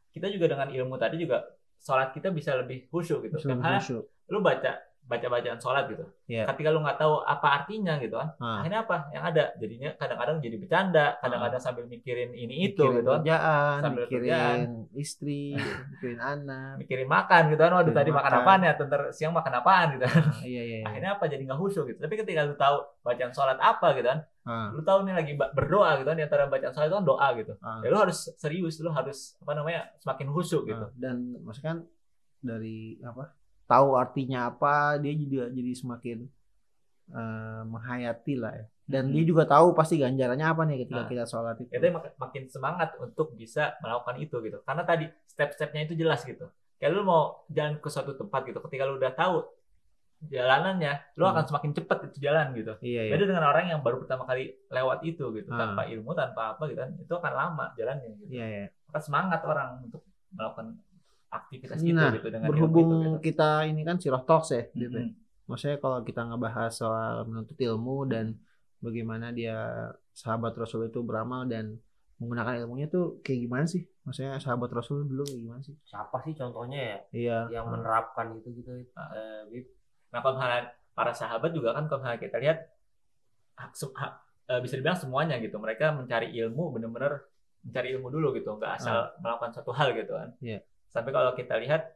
kita 0.10 0.28
juga 0.28 0.46
dengan 0.48 0.68
ilmu 0.68 0.96
tadi 0.96 1.16
juga 1.18 1.46
sholat 1.78 2.10
kita 2.10 2.30
bisa 2.30 2.56
lebih 2.56 2.90
khusyuk 2.90 3.22
gitu. 3.22 3.38
Sudah 3.38 3.56
Karena 3.56 3.78
khusyuk. 3.78 4.04
lu 4.28 4.40
baca 4.42 4.74
baca 5.06 5.28
bacaan 5.28 5.56
sholat 5.56 5.86
gitu. 5.88 6.02
Iya. 6.26 6.50
Ketika 6.50 6.70
lu 6.70 6.82
nggak 6.82 6.98
tahu 6.98 7.22
apa 7.22 7.48
artinya 7.56 7.94
gitu 7.98 8.18
kan, 8.18 8.34
Ah. 8.38 8.60
akhirnya 8.60 8.82
apa? 8.82 8.98
Yang 9.10 9.24
ada 9.24 9.44
jadinya 9.56 9.90
kadang-kadang 9.96 10.38
jadi 10.40 10.56
bercanda, 10.58 11.06
kadang-kadang 11.20 11.62
sambil 11.62 11.86
mikirin 11.86 12.34
ini 12.34 12.66
itu 12.68 12.82
mikirin 12.82 12.98
gitu 12.98 13.10
kan, 13.10 13.22
kerjaan, 13.22 13.78
Sambil 13.80 14.04
mikirin 14.04 14.22
kerjaan. 14.26 14.60
istri, 14.96 15.44
mikirin 15.94 16.20
anak. 16.20 16.74
mikirin 16.82 17.06
makan 17.08 17.42
gitu 17.48 17.62
kan. 17.62 17.72
Waduh 17.72 17.84
Mikirin 17.86 18.00
tadi 18.00 18.10
makan 18.12 18.26
makan. 18.28 18.42
apaan 18.42 18.62
ya? 18.62 18.74
Tentar 18.74 19.02
siang 19.12 19.32
makan 19.32 19.54
apaan 19.56 19.88
gitu. 19.94 20.06
Ah, 20.06 20.26
iya 20.42 20.62
iya. 20.64 20.78
iya. 20.82 20.86
Akhirnya 20.86 21.12
apa? 21.14 21.24
Jadi 21.28 21.42
nggak 21.44 21.60
khusyuk 21.60 21.86
gitu. 21.88 22.00
Tapi 22.00 22.14
ketika 22.18 22.42
lu 22.42 22.56
tahu 22.56 22.76
bacaan 23.02 23.32
sholat 23.32 23.58
apa 23.58 23.88
gitu 23.94 24.10
kan, 24.10 24.22
Ah, 24.44 24.70
lu 24.70 24.82
tahu 24.82 25.02
nih 25.02 25.14
lagi 25.16 25.34
berdoa 25.34 25.98
gitu 25.98 26.06
kan, 26.06 26.18
di 26.18 26.22
antara 26.22 26.46
bacaan 26.46 26.70
sholat 26.70 26.88
itu 26.88 26.96
kan 26.96 27.06
doa 27.08 27.28
gitu. 27.36 27.54
ah, 27.60 27.82
Ya 27.82 27.90
lu 27.90 27.98
harus 28.00 28.30
serius, 28.36 28.78
lu 28.78 28.90
harus 28.90 29.38
apa 29.38 29.54
namanya 29.54 29.90
semakin 29.98 30.30
khusyuk 30.30 30.66
gitu. 30.66 30.82
ah. 30.82 30.90
Dan 30.94 31.38
maksudnya 31.42 31.70
kan 31.72 31.80
dari 32.40 32.98
apa? 33.02 33.30
Tahu 33.66 33.88
artinya 33.94 34.48
apa, 34.48 34.74
dia 34.98 35.14
juga 35.14 35.50
jadi 35.50 35.72
semakin 35.74 36.18
eh, 37.06 37.62
menghayati 37.64 38.34
lah 38.34 38.50
ya. 38.52 38.66
Dan 38.82 39.10
Hmm. 39.10 39.14
dia 39.14 39.24
juga 39.24 39.46
tahu 39.46 39.74
pasti 39.74 39.98
ganjarannya 39.98 40.42
apa 40.42 40.62
nih 40.64 40.78
ketika 40.82 41.02
Nah. 41.02 41.10
kita 41.10 41.26
sholat 41.26 41.54
itu. 41.58 41.70
Kita 41.70 41.90
mak- 41.92 42.18
makin 42.18 42.44
semangat 42.48 42.98
untuk 42.98 43.34
bisa 43.34 43.78
melakukan 43.80 44.18
itu 44.18 44.36
gitu. 44.42 44.58
Karena 44.62 44.82
tadi 44.82 45.06
step-stepnya 45.26 45.86
itu 45.86 45.94
jelas 45.94 46.22
gitu. 46.22 46.50
Kayak 46.76 46.92
lu 46.94 47.02
mau 47.04 47.46
jalan 47.48 47.78
ke 47.78 47.90
suatu 47.90 48.14
tempat 48.14 48.46
gitu, 48.46 48.58
ketika 48.60 48.86
lu 48.86 48.98
udah 48.98 49.10
tahu 49.12 49.38
jalanannya, 50.24 50.94
lu 51.14 51.24
Hmm. 51.24 51.34
akan 51.34 51.44
semakin 51.46 51.72
cepat 51.74 51.98
itu 52.10 52.18
jalan 52.20 52.54
gitu. 52.54 52.74
Iya 52.82 53.02
iya. 53.06 53.12
Beda 53.14 53.26
dengan 53.28 53.46
orang 53.46 53.66
yang 53.68 53.82
baru 53.82 54.02
pertama 54.02 54.26
kali 54.26 54.58
lewat 54.68 55.00
itu 55.04 55.26
gitu, 55.32 55.50
Ah. 55.52 55.58
tanpa 55.62 55.86
ilmu, 55.86 56.10
tanpa 56.12 56.58
apa 56.58 56.64
gitu 56.66 56.80
kan, 56.80 56.92
itu 56.96 57.14
akan 57.14 57.34
lama 57.36 57.66
jalannya 57.74 58.10
gitu. 58.18 58.34
Iya 58.34 58.46
iya. 58.48 58.66
Maka 58.90 59.00
semangat 59.00 59.42
orang 59.44 59.84
untuk 59.84 60.02
melakukan 60.34 60.74
aktivitas 61.44 61.78
Nah, 61.84 62.12
itu 62.12 62.18
gitu 62.22 62.28
dengan 62.32 62.48
Berhubung 62.52 62.88
ilmu 62.88 62.96
itu, 62.96 63.10
gitu. 63.20 63.24
kita 63.32 63.50
ini 63.68 63.82
kan 63.84 63.96
Sirah 64.00 64.24
Talks 64.24 64.50
ya, 64.56 64.64
gitu 64.72 64.98
ya. 64.98 65.08
Maksudnya 65.46 65.78
kalau 65.78 66.00
kita 66.02 66.22
ngebahas 66.26 66.72
soal 66.74 67.14
menuntut 67.30 67.58
ilmu 67.60 68.10
dan 68.10 68.34
bagaimana 68.82 69.30
dia 69.30 69.92
sahabat 70.12 70.58
Rasul 70.58 70.90
itu 70.90 71.06
beramal 71.06 71.46
dan 71.46 71.78
menggunakan 72.18 72.64
ilmunya 72.64 72.88
tuh 72.88 73.20
kayak 73.22 73.40
gimana 73.46 73.66
sih? 73.68 73.84
Maksudnya 74.08 74.40
sahabat 74.40 74.72
Rasul 74.72 75.04
dulu 75.06 75.28
kayak 75.28 75.42
gimana 75.44 75.62
sih? 75.62 75.76
Siapa 75.86 76.18
sih 76.24 76.34
contohnya 76.34 76.80
ya 76.80 76.98
Iya. 77.12 77.38
yang 77.60 77.66
menerapkan 77.70 78.32
itu 78.40 78.50
gitu? 78.56 78.72
Ah. 78.96 79.12
Eh, 79.14 79.42
Bib? 79.52 79.66
Nah, 80.16 80.20
kalau 80.24 80.40
misalnya 80.40 80.72
para 80.96 81.12
sahabat 81.12 81.52
juga 81.52 81.76
kan 81.76 81.92
kalau 81.92 82.00
misalnya 82.02 82.22
kita 82.24 82.38
lihat 82.40 82.58
eh, 84.46 84.60
bisa 84.62 84.74
dibilang 84.78 84.98
semuanya 84.98 85.36
gitu. 85.42 85.58
Mereka 85.58 85.92
mencari 85.98 86.32
ilmu 86.38 86.72
benar-benar 86.72 87.26
mencari 87.66 87.98
ilmu 87.98 88.08
dulu 88.14 88.28
gitu, 88.38 88.54
nggak 88.56 88.78
asal 88.78 89.10
melakukan 89.20 89.52
suatu 89.58 89.74
hal 89.74 89.90
gitu 89.98 90.14
kan. 90.14 90.30
Ah. 90.34 90.42
Iya. 90.42 90.60
Sampai 90.96 91.12
kalau 91.12 91.36
kita 91.36 91.60
lihat 91.60 91.92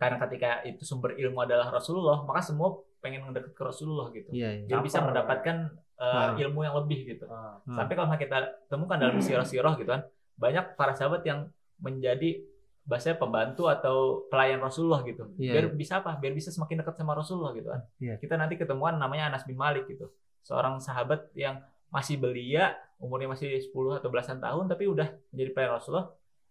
karena 0.00 0.16
ketika 0.24 0.64
itu 0.64 0.88
sumber 0.88 1.12
ilmu 1.20 1.44
adalah 1.44 1.68
Rasulullah, 1.68 2.24
maka 2.24 2.40
semua 2.40 2.80
pengen 3.04 3.28
mendekat 3.28 3.52
ke 3.52 3.62
Rasulullah 3.62 4.08
gitu. 4.16 4.32
Iya, 4.32 4.64
iya. 4.64 4.66
Dia 4.66 4.78
bisa 4.80 5.04
mendapatkan 5.04 5.76
Ah. 5.98 6.30
ilmu 6.38 6.62
yang 6.62 6.78
lebih 6.78 7.10
gitu. 7.10 7.26
Ah, 7.26 7.58
Ah. 7.66 7.82
Sampai 7.82 7.98
kalau 7.98 8.06
kita 8.14 8.38
temukan 8.70 8.96
dalam 8.96 9.18
sirah-sirah 9.18 9.74
gitu 9.76 9.90
kan, 9.90 10.06
banyak 10.38 10.78
para 10.78 10.94
sahabat 10.94 11.26
yang 11.26 11.50
menjadi 11.82 12.38
bahasanya 12.86 13.18
pembantu 13.20 13.66
atau 13.68 14.24
pelayan 14.30 14.62
Rasulullah 14.62 15.02
gitu. 15.02 15.26
Iya, 15.36 15.58
Biar 15.58 15.64
iya. 15.68 15.74
bisa 15.74 15.92
apa? 16.00 16.14
Biar 16.16 16.32
bisa 16.32 16.48
semakin 16.54 16.80
dekat 16.80 16.94
sama 16.96 17.12
Rasulullah 17.18 17.52
gitu 17.52 17.68
kan. 17.68 17.82
Iya. 17.98 18.14
Kita 18.16 18.38
nanti 18.38 18.54
ketemuan 18.56 18.96
namanya 18.96 19.34
Anas 19.34 19.44
bin 19.44 19.58
Malik 19.58 19.90
gitu. 19.90 20.08
Seorang 20.40 20.78
sahabat 20.80 21.28
yang 21.34 21.60
masih 21.90 22.16
belia, 22.16 22.78
umurnya 22.96 23.34
masih 23.34 23.58
10 23.60 23.98
atau 23.98 24.08
belasan 24.08 24.38
tahun 24.38 24.70
tapi 24.70 24.86
udah 24.86 25.10
menjadi 25.34 25.50
pelayan 25.52 25.72
Rasulullah. 25.76 26.08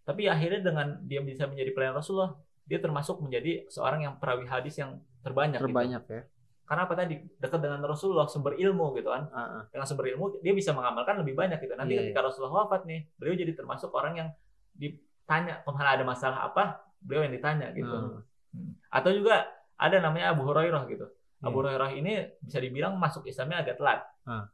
Tapi 0.08 0.24
akhirnya 0.32 0.64
dengan 0.64 0.88
dia 1.04 1.20
bisa 1.20 1.52
menjadi 1.52 1.76
pelayan 1.76 2.00
Rasulullah, 2.00 2.32
dia 2.64 2.80
termasuk 2.80 3.20
menjadi 3.20 3.68
seorang 3.68 4.08
yang 4.08 4.14
perawi 4.16 4.48
hadis 4.48 4.80
yang 4.80 5.04
terbanyak. 5.20 5.60
gitu. 5.60 5.68
Terbanyak 5.68 6.04
ya. 6.08 6.22
Karena 6.68 6.84
apa 6.84 6.96
tadi? 6.96 7.16
Dekat 7.40 7.60
dengan 7.64 7.80
Rasulullah, 7.84 8.28
sumber 8.28 8.56
ilmu 8.60 8.92
gitu 9.00 9.08
kan 9.08 9.28
Ah, 9.32 9.40
ah. 9.40 9.64
dengan 9.72 9.88
sumber 9.88 10.12
ilmu 10.12 10.44
dia 10.44 10.52
bisa 10.52 10.76
mengamalkan 10.76 11.20
lebih 11.20 11.36
banyak 11.36 11.60
gitu. 11.64 11.76
Nanti 11.76 11.96
Iya, 11.96 12.12
ketika 12.12 12.28
Rasulullah 12.28 12.64
wafat 12.64 12.84
nih, 12.88 13.08
beliau 13.16 13.36
jadi 13.36 13.52
termasuk 13.56 13.92
orang 13.96 14.14
yang 14.20 14.30
ditanya 14.76 15.64
kalau 15.64 15.76
ada 15.80 16.04
masalah 16.04 16.48
apa, 16.48 16.88
beliau 17.00 17.24
yang 17.24 17.36
ditanya 17.36 17.72
gitu. 17.72 17.88
Hmm. 17.88 18.76
Atau 18.92 19.16
juga 19.16 19.48
ada 19.80 19.98
namanya 20.04 20.36
Abu 20.36 20.44
Hurairah 20.44 20.84
gitu. 20.92 21.08
Iya. 21.08 21.44
Abu 21.48 21.56
Hurairah 21.64 21.92
ini 21.96 22.14
bisa 22.44 22.60
dibilang 22.60 23.00
masuk 23.00 23.24
Islamnya 23.28 23.64
agak 23.64 23.80
telat. 23.80 24.04
Ah. 24.28 24.52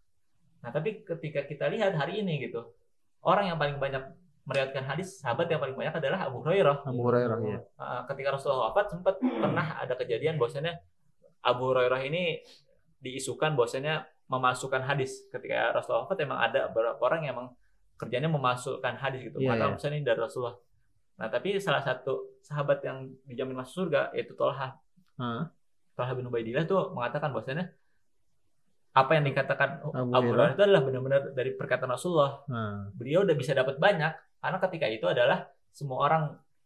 Nah, 0.62 0.70
tapi 0.70 1.02
ketika 1.02 1.44
kita 1.50 1.66
lihat 1.68 1.98
hari 1.98 2.22
ini 2.22 2.46
gitu, 2.46 2.62
orang 3.26 3.50
yang 3.50 3.58
paling 3.58 3.82
banyak 3.82 4.06
meriwayatkan 4.44 4.84
hadis, 4.84 5.20
sahabat 5.20 5.48
yang 5.48 5.58
paling 5.58 5.74
banyak 5.74 5.96
adalah 5.98 6.28
Abu 6.28 6.44
Hurairah. 6.44 6.84
Abu 6.84 7.02
Hurairah 7.02 7.38
ya. 7.42 7.60
Ketika 8.06 8.30
Rasulullah 8.32 8.70
wafat 8.70 8.92
sempat 8.92 9.16
pernah 9.20 9.80
ada 9.80 9.94
kejadian 9.96 10.36
bahwasanya 10.36 10.84
Abu 11.42 11.72
Hurairah 11.72 12.02
ini 12.04 12.44
diisukan 13.00 13.56
bahwasanya 13.56 14.04
memasukkan 14.28 14.80
hadis 14.82 15.28
ketika 15.30 15.72
Rasulullah 15.72 16.08
wafat 16.08 16.20
emang 16.22 16.40
ada 16.40 16.72
beberapa 16.72 17.00
orang 17.04 17.24
yang 17.24 17.36
emang 17.36 17.48
kerjanya 17.94 18.28
memasukkan 18.28 18.96
hadis 18.96 19.28
gitu 19.28 19.38
Iya, 19.38 19.54
maka 19.54 19.64
misalnya 19.76 19.98
ini 20.00 20.06
dari 20.06 20.20
Rasulullah 20.20 20.56
nah 21.14 21.30
tapi 21.30 21.54
salah 21.62 21.78
satu 21.80 22.42
sahabat 22.42 22.82
yang 22.82 23.06
dijamin 23.24 23.54
masuk 23.54 23.86
surga 23.86 24.10
yaitu 24.12 24.34
Tolha 24.34 24.80
Ah. 25.14 25.46
Tolha 25.94 26.12
bin 26.18 26.26
Ubaidillah 26.26 26.66
tuh 26.66 26.90
mengatakan 26.90 27.30
bahwasanya 27.30 27.70
apa 28.94 29.12
yang 29.14 29.26
dikatakan 29.26 29.70
Abu 30.10 30.34
Hurairah. 30.34 30.54
Itu 30.54 30.64
adalah 30.64 30.82
benar-benar 30.82 31.22
dari 31.34 31.52
perkataan 31.54 31.92
Rasulullah 31.92 32.42
Ah. 32.48 32.90
beliau 32.96 33.22
udah 33.22 33.36
bisa 33.36 33.54
dapat 33.54 33.78
banyak 33.78 34.10
karena 34.44 34.58
ketika 34.60 34.86
itu 34.92 35.06
adalah 35.08 35.48
semua 35.72 36.04
orang 36.04 36.24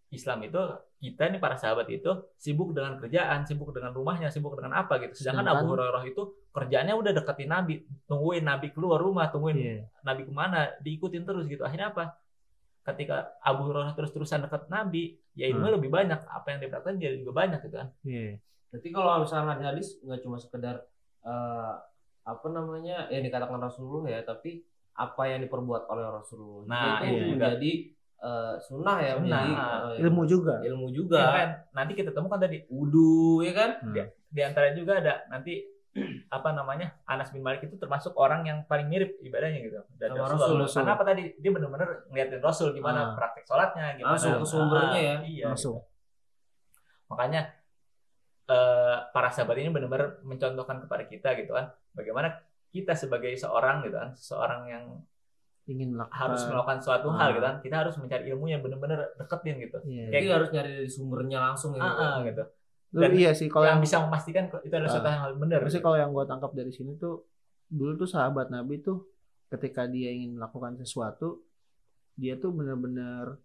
Islam 0.09 0.39
itu 0.41 0.57
kita 0.97 1.29
nih 1.29 1.37
para 1.37 1.53
sahabat 1.53 1.85
itu 1.93 2.09
sibuk 2.35 2.73
dengan 2.73 2.97
kerjaan, 2.97 3.45
sibuk 3.45 3.69
dengan 3.69 3.93
rumahnya, 3.93 4.33
sibuk 4.33 4.57
dengan 4.57 4.81
apa 4.81 4.97
gitu. 4.97 5.13
Sedangkan 5.13 5.45
Abu 5.45 5.69
Hurairah 5.69 6.01
itu 6.09 6.21
kerjanya 6.49 6.97
udah 6.97 7.13
deketin 7.13 7.53
Nabi, 7.53 7.85
tungguin 8.09 8.41
Nabi 8.41 8.73
keluar 8.73 8.97
rumah, 8.97 9.29
tungguin 9.29 9.57
Iya. 9.61 9.85
Nabi 10.01 10.25
ke 10.25 10.33
mana, 10.33 10.73
diikutin 10.81 11.21
terus 11.21 11.45
gitu. 11.45 11.61
Akhirnya 11.61 11.93
apa? 11.93 12.17
Ketika 12.81 13.35
Abu 13.45 13.67
Hurairah 13.69 13.93
terus-terusan 13.93 14.47
deket 14.47 14.71
Nabi, 14.71 15.19
ya 15.37 15.45
ilmu 15.51 15.69
Hmm. 15.69 15.75
lebih 15.77 15.91
banyak. 15.93 16.17
Apa 16.23 16.55
yang 16.55 16.59
dipraktekkan 16.65 16.97
jadi 16.97 17.15
juga 17.21 17.33
banyak 17.45 17.59
gitu 17.67 17.75
kan. 17.77 17.89
Iya. 18.01 18.41
Berarti 18.73 18.87
kalau 18.89 19.21
misalnya 19.21 19.53
hadis 19.61 19.87
nggak 20.01 20.19
cuma 20.25 20.37
sekedar 20.41 20.75
eh, 21.23 21.73
apa 22.23 22.47
namanya 22.47 23.11
yang 23.11 23.21
dikatakan 23.21 23.59
Rasulullah 23.59 24.07
ya, 24.07 24.19
tapi 24.23 24.63
apa 24.97 25.23
yang 25.25 25.39
diperbuat 25.39 25.85
oleh 25.85 26.05
Rasulullah 26.11 26.65
Nah, 26.67 26.99
itu 26.99 27.13
iya. 27.13 27.25
menjadi 27.29 27.71
eh, 28.17 28.55
sunnah 28.59 28.97
ya 28.97 29.13
Sunnah. 29.13 29.21
menjadi 29.21 29.51
eh, 29.93 30.01
ilmu 30.01 30.21
juga 30.25 30.53
ilmu 30.59 30.87
Ya, 30.87 30.95
juga 30.95 31.21
kan? 31.23 31.49
nanti 31.71 31.93
kita 31.93 32.09
temukan 32.11 32.37
tadi 32.37 32.65
wudhu 32.67 33.39
ya 33.39 33.53
kan 33.53 33.69
di 34.27 34.41
antara 34.41 34.73
juga 34.73 34.97
ada 34.97 35.21
nanti 35.27 35.61
apa 36.29 36.49
namanya 36.51 36.93
Anas 37.03 37.29
bin 37.29 37.41
Malik 37.41 37.61
itu 37.63 37.73
termasuk 37.75 38.13
orang 38.13 38.41
yang 38.43 38.57
paling 38.63 38.85
mirip 38.85 39.17
ibadahnya 39.19 39.61
gitu 39.61 39.81
dan 39.95 40.11
Sama 40.11 40.29
Rasulullah. 40.29 40.65
Rasul. 40.65 40.77
Karena 40.77 40.91
apa 40.93 41.03
tadi 41.03 41.23
dia 41.35 41.51
benar-benar 41.51 41.89
ngeliatin 42.07 42.37
Rasul 42.39 42.69
gimana 42.71 42.99
Ah. 43.03 43.13
praktek 43.13 43.45
sholatnya, 43.45 43.85
gimana 43.95 44.13
Langsung 44.13 44.33
ke 44.35 44.45
sumbernya 44.45 44.99
ya. 44.99 45.15
Iya. 45.23 45.45
langsung 45.47 45.77
Makanya 47.07 47.41
eh, 48.47 48.97
para 49.09 49.29
sahabat 49.29 49.57
ini 49.57 49.69
benar-benar 49.69 50.21
mencontohkan 50.21 50.79
kepada 50.79 51.03
kita 51.03 51.35
gitu 51.35 51.51
kan, 51.51 51.67
bagaimana 51.91 52.39
kita 52.77 52.93
sebagai 52.93 53.33
seorang 53.33 53.81
gitu 53.81 53.95
kan, 53.95 54.11
seorang 54.13 54.61
yang 54.65 54.85
ingin 55.65 55.91
melakukan 55.91 56.15
harus 56.15 56.41
melakukan 56.45 56.79
suatu 56.79 57.07
Ah. 57.09 57.15
hal 57.19 57.29
gitu 57.33 57.43
kan, 57.43 57.55
kita 57.59 57.75
harus 57.77 57.95
mencari 57.97 58.23
ilmu 58.29 58.45
yang 58.47 58.61
benar-benar 58.61 59.11
deketin 59.15 59.55
gitu. 59.59 59.77
Iya. 59.83 60.05
jadi 60.09 60.25
harus 60.31 60.49
nyari 60.49 60.69
dari 60.75 60.87
sumbernya 60.87 61.39
langsung 61.41 61.73
ya 61.73 61.81
Ah, 61.81 61.91
ah, 61.91 62.15
gitu. 62.23 62.43
Lu- 62.95 63.03
Dan 63.03 63.11
iya 63.13 63.35
sih 63.35 63.51
kalau 63.51 63.67
yang 63.67 63.75
yang 63.75 63.83
bisa 63.83 63.99
memastikan 63.99 64.47
itu 64.47 64.71
adalah 64.71 64.87
suatu 64.87 65.09
hal 65.09 65.29
yang 65.35 65.41
benar. 65.43 65.59
Terus 65.59 65.75
gitu. 65.75 65.83
kalau 65.83 65.97
yang 65.97 66.11
gue 66.11 66.23
tangkap 66.23 66.51
dari 66.53 66.71
sini 66.71 66.95
tuh 66.95 67.27
dulu 67.67 67.91
tuh 67.97 68.07
sahabat 68.07 68.47
Nabi 68.47 68.79
tuh 68.79 69.03
ketika 69.47 69.83
dia 69.85 70.07
ingin 70.07 70.39
melakukan 70.39 70.75
sesuatu 70.77 71.43
dia 72.15 72.39
tuh 72.39 72.49
benar-benar 72.49 73.35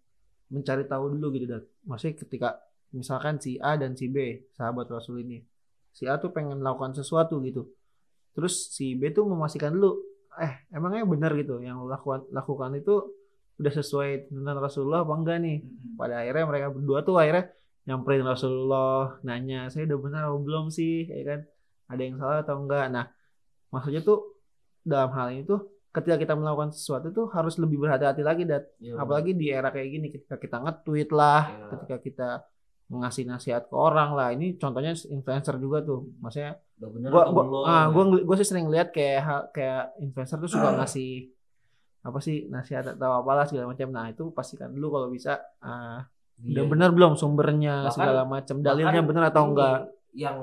mencari 0.47 0.87
tahu 0.87 1.11
dulu 1.11 1.27
gitu 1.33 1.45
dan 1.45 1.61
maksudnya 1.83 2.15
ketika 2.17 2.49
misalkan 2.89 3.35
si 3.37 3.59
A 3.59 3.75
dan 3.75 3.93
si 3.93 4.07
B 4.07 4.47
sahabat 4.49 4.87
Rasul 4.87 5.21
ini 5.21 5.43
si 5.91 6.07
A 6.07 6.15
tuh 6.15 6.31
pengen 6.31 6.57
melakukan 6.57 6.95
sesuatu 6.95 7.43
gitu 7.43 7.67
terus 8.33 8.73
si 8.73 8.97
B 8.97 9.13
tuh 9.13 9.25
memastikan 9.25 9.73
dulu 9.73 9.97
eh 10.33 10.65
emangnya 10.73 11.05
benar 11.05 11.31
gitu 11.37 11.61
yang 11.61 11.85
lakukan 11.85 12.25
lakukan 12.33 12.73
itu 12.73 13.05
udah 13.61 13.69
sesuai 13.69 14.33
dengan 14.33 14.57
Rasulullah 14.57 15.05
apa 15.05 15.13
enggak 15.13 15.37
nih? 15.45 15.57
Pada 15.93 16.25
akhirnya 16.25 16.45
mereka 16.49 16.67
berdua 16.73 17.05
tuh 17.05 17.21
akhirnya 17.21 17.53
nyamperin 17.85 18.25
Rasulullah 18.25 19.21
nanya 19.21 19.69
saya 19.69 19.85
udah 19.85 19.99
benar 20.01 20.21
atau 20.25 20.39
belum 20.41 20.65
sih? 20.73 21.05
Ya 21.05 21.21
kan? 21.21 21.39
Ada 21.85 22.01
yang 22.01 22.15
salah 22.17 22.41
atau 22.41 22.55
enggak? 22.65 22.85
Nah 22.89 23.05
maksudnya 23.69 24.01
tuh 24.01 24.41
dalam 24.81 25.13
hal 25.13 25.37
ini 25.37 25.45
tuh 25.45 25.69
ketika 25.93 26.17
kita 26.17 26.33
melakukan 26.33 26.73
sesuatu 26.73 27.13
tuh 27.13 27.29
harus 27.29 27.61
lebih 27.61 27.77
berhati-hati 27.77 28.25
lagi 28.25 28.43
dan 28.49 28.65
Iya, 28.81 28.97
apalagi 28.97 29.37
di 29.37 29.53
era 29.53 29.69
kayak 29.69 29.89
gini 29.93 30.07
ketika 30.09 30.41
kita 30.41 30.57
nge-tweet 30.57 31.09
lah 31.13 31.41
Iya. 31.53 31.65
ketika 31.77 31.95
kita 32.01 32.29
ngasih 32.95 33.23
nasihat 33.23 33.65
ke 33.65 33.73
orang 33.73 34.13
lah. 34.13 34.29
Ini 34.29 34.55
contohnya 34.55 34.93
influencer 35.07 35.57
juga 35.57 35.81
tuh. 35.81 36.11
Maksudnya 36.19 36.57
bener 36.75 37.09
gua 37.09 37.23
gua 37.27 37.43
belum? 37.43 37.63
ah, 37.63 37.85
gua 37.87 38.03
gua 38.21 38.35
sih 38.35 38.45
sering 38.45 38.67
lihat 38.67 38.91
kayak 38.91 39.23
kayak 39.51 39.95
influencer 39.97 40.37
tuh 40.37 40.49
suka 40.49 40.75
ngasih 40.75 41.31
apa 42.03 42.19
sih 42.19 42.45
nasihat 42.47 42.83
atau 42.91 43.17
apalah 43.17 43.43
segala 43.43 43.69
macam. 43.69 43.87
Nah 43.89 44.05
itu 44.07 44.27
pastikan 44.29 44.69
dulu 44.69 44.87
kalau 44.91 45.07
bisa 45.07 45.39
ah, 45.59 46.03
Iya, 46.35 46.59
udah 46.59 46.65
benar 46.67 46.89
belum 46.91 47.13
sumbernya 47.13 47.87
Bahkan- 47.87 47.93
segala 47.93 48.21
macam? 48.25 48.55
Dalilnya 48.59 49.01
benar 49.01 49.23
atau 49.29 49.43
enggak? 49.47 49.87
yang 50.13 50.37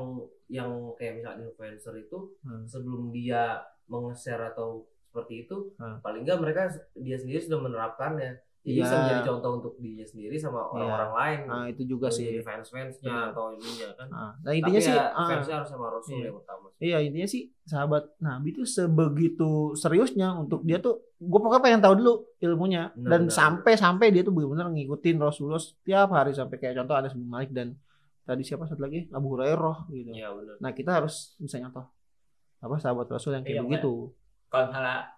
yang 0.47 0.66
kayak 0.95 1.14
misalnya 1.16 1.47
influencer 1.47 1.95
itu 1.97 2.35
Hmm. 2.42 2.66
sebelum 2.66 3.11
dia 3.11 3.62
meng-share 3.87 4.50
atau 4.50 4.83
seperti 5.04 5.45
itu 5.45 5.75
Hmm. 5.76 5.99
paling 6.00 6.23
nggak 6.23 6.38
mereka 6.38 6.62
dia 6.97 7.14
sendiri 7.14 7.38
sudah 7.40 7.59
menerapkannya 7.61 8.38
jadi 8.60 8.70
Iya. 8.70 8.82
bisa 8.82 8.94
menjadi 8.94 9.22
contoh 9.26 9.50
untuk 9.56 9.72
dirinya 9.76 10.04
sendiri 10.04 10.36
sama 10.36 10.60
orang-orang 10.66 11.12
lain 11.12 11.38
nah 11.48 11.64
itu 11.64 11.82
juga 11.86 12.06
sih 12.06 12.28
jadi 12.28 12.40
fans-fansnya 12.40 13.08
Benar. 13.08 13.32
atau 13.32 13.44
ininya 13.50 13.88
kan 13.94 14.06
nah, 14.06 14.30
nah 14.38 14.52
intinya 14.52 14.76
Tapi 14.76 14.84
sih 14.84 14.94
ya, 14.94 15.04
ah, 15.10 15.26
fansnya 15.26 15.54
harus 15.56 15.68
sama 15.68 15.86
Rasul 15.88 16.12
Iya. 16.12 16.24
yang 16.24 16.36
utama 16.36 16.66
sih. 16.68 16.78
Iya 16.82 16.98
intinya 17.00 17.24
sih 17.26 17.42
sahabat 17.62 18.04
Nabi 18.18 18.48
tuh 18.50 18.66
sebegitu 18.66 19.50
seriusnya 19.74 20.28
untuk 20.34 20.60
dia 20.60 20.76
tuh 20.76 21.00
gue 21.16 21.38
pokoknya 21.38 21.62
pengen 21.62 21.80
tahu 21.80 21.94
dulu 21.96 22.12
ilmunya 22.38 22.92
Benar, 22.92 23.08
dan 23.08 23.20
benar. 23.22 23.32
sampai 23.32 23.72
sampai 23.74 24.06
dia 24.08 24.20
tuh 24.20 24.32
benar-benar 24.32 24.68
ngikutin 24.68 25.16
Rasulullah 25.18 25.58
setiap 25.58 26.08
hari 26.10 26.32
sampai 26.32 26.56
kayak 26.56 26.76
contoh 26.76 26.94
Anas 26.94 27.12
bin 27.12 27.24
Malik 27.24 27.50
dan 27.50 27.76
tadi 28.22 28.40
siapa 28.40 28.64
satu 28.64 28.80
lagi 28.80 29.08
Abu 29.10 29.34
Hurairah 29.34 29.88
gitu. 29.88 30.10
Iya 30.10 30.30
benar. 30.30 30.54
Nah 30.58 30.70
kita 30.70 30.90
harus 30.94 31.32
bisa 31.36 31.56
nyontoh 31.56 31.88
apa 32.58 32.76
sahabat 32.76 33.08
Rasul 33.08 33.32
yang 33.32 33.42
kayak 33.42 33.56
Iya, 33.56 33.62
begitu. 33.62 34.12
kalau 34.46 34.68
misalnya 34.68 35.08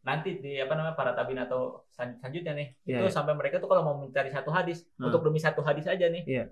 nanti 0.00 0.40
di 0.40 0.56
apa 0.56 0.72
namanya 0.72 0.96
para 0.96 1.12
tabin 1.12 1.36
atau 1.36 1.84
san- 1.88 2.16
selanjutnya 2.16 2.56
nih 2.56 2.68
Iya, 2.82 2.96
itu 2.98 3.06
iya. 3.06 3.12
sampai 3.12 3.32
mereka 3.32 3.60
tuh 3.60 3.68
kalau 3.68 3.84
mau 3.84 3.96
mencari 3.98 4.28
satu 4.28 4.48
hadis 4.48 4.88
Hmm. 4.96 5.06
untuk 5.06 5.20
demi 5.20 5.36
satu 5.36 5.60
hadis 5.60 5.84
aja 5.84 6.08
nih 6.08 6.24
Iya. 6.24 6.44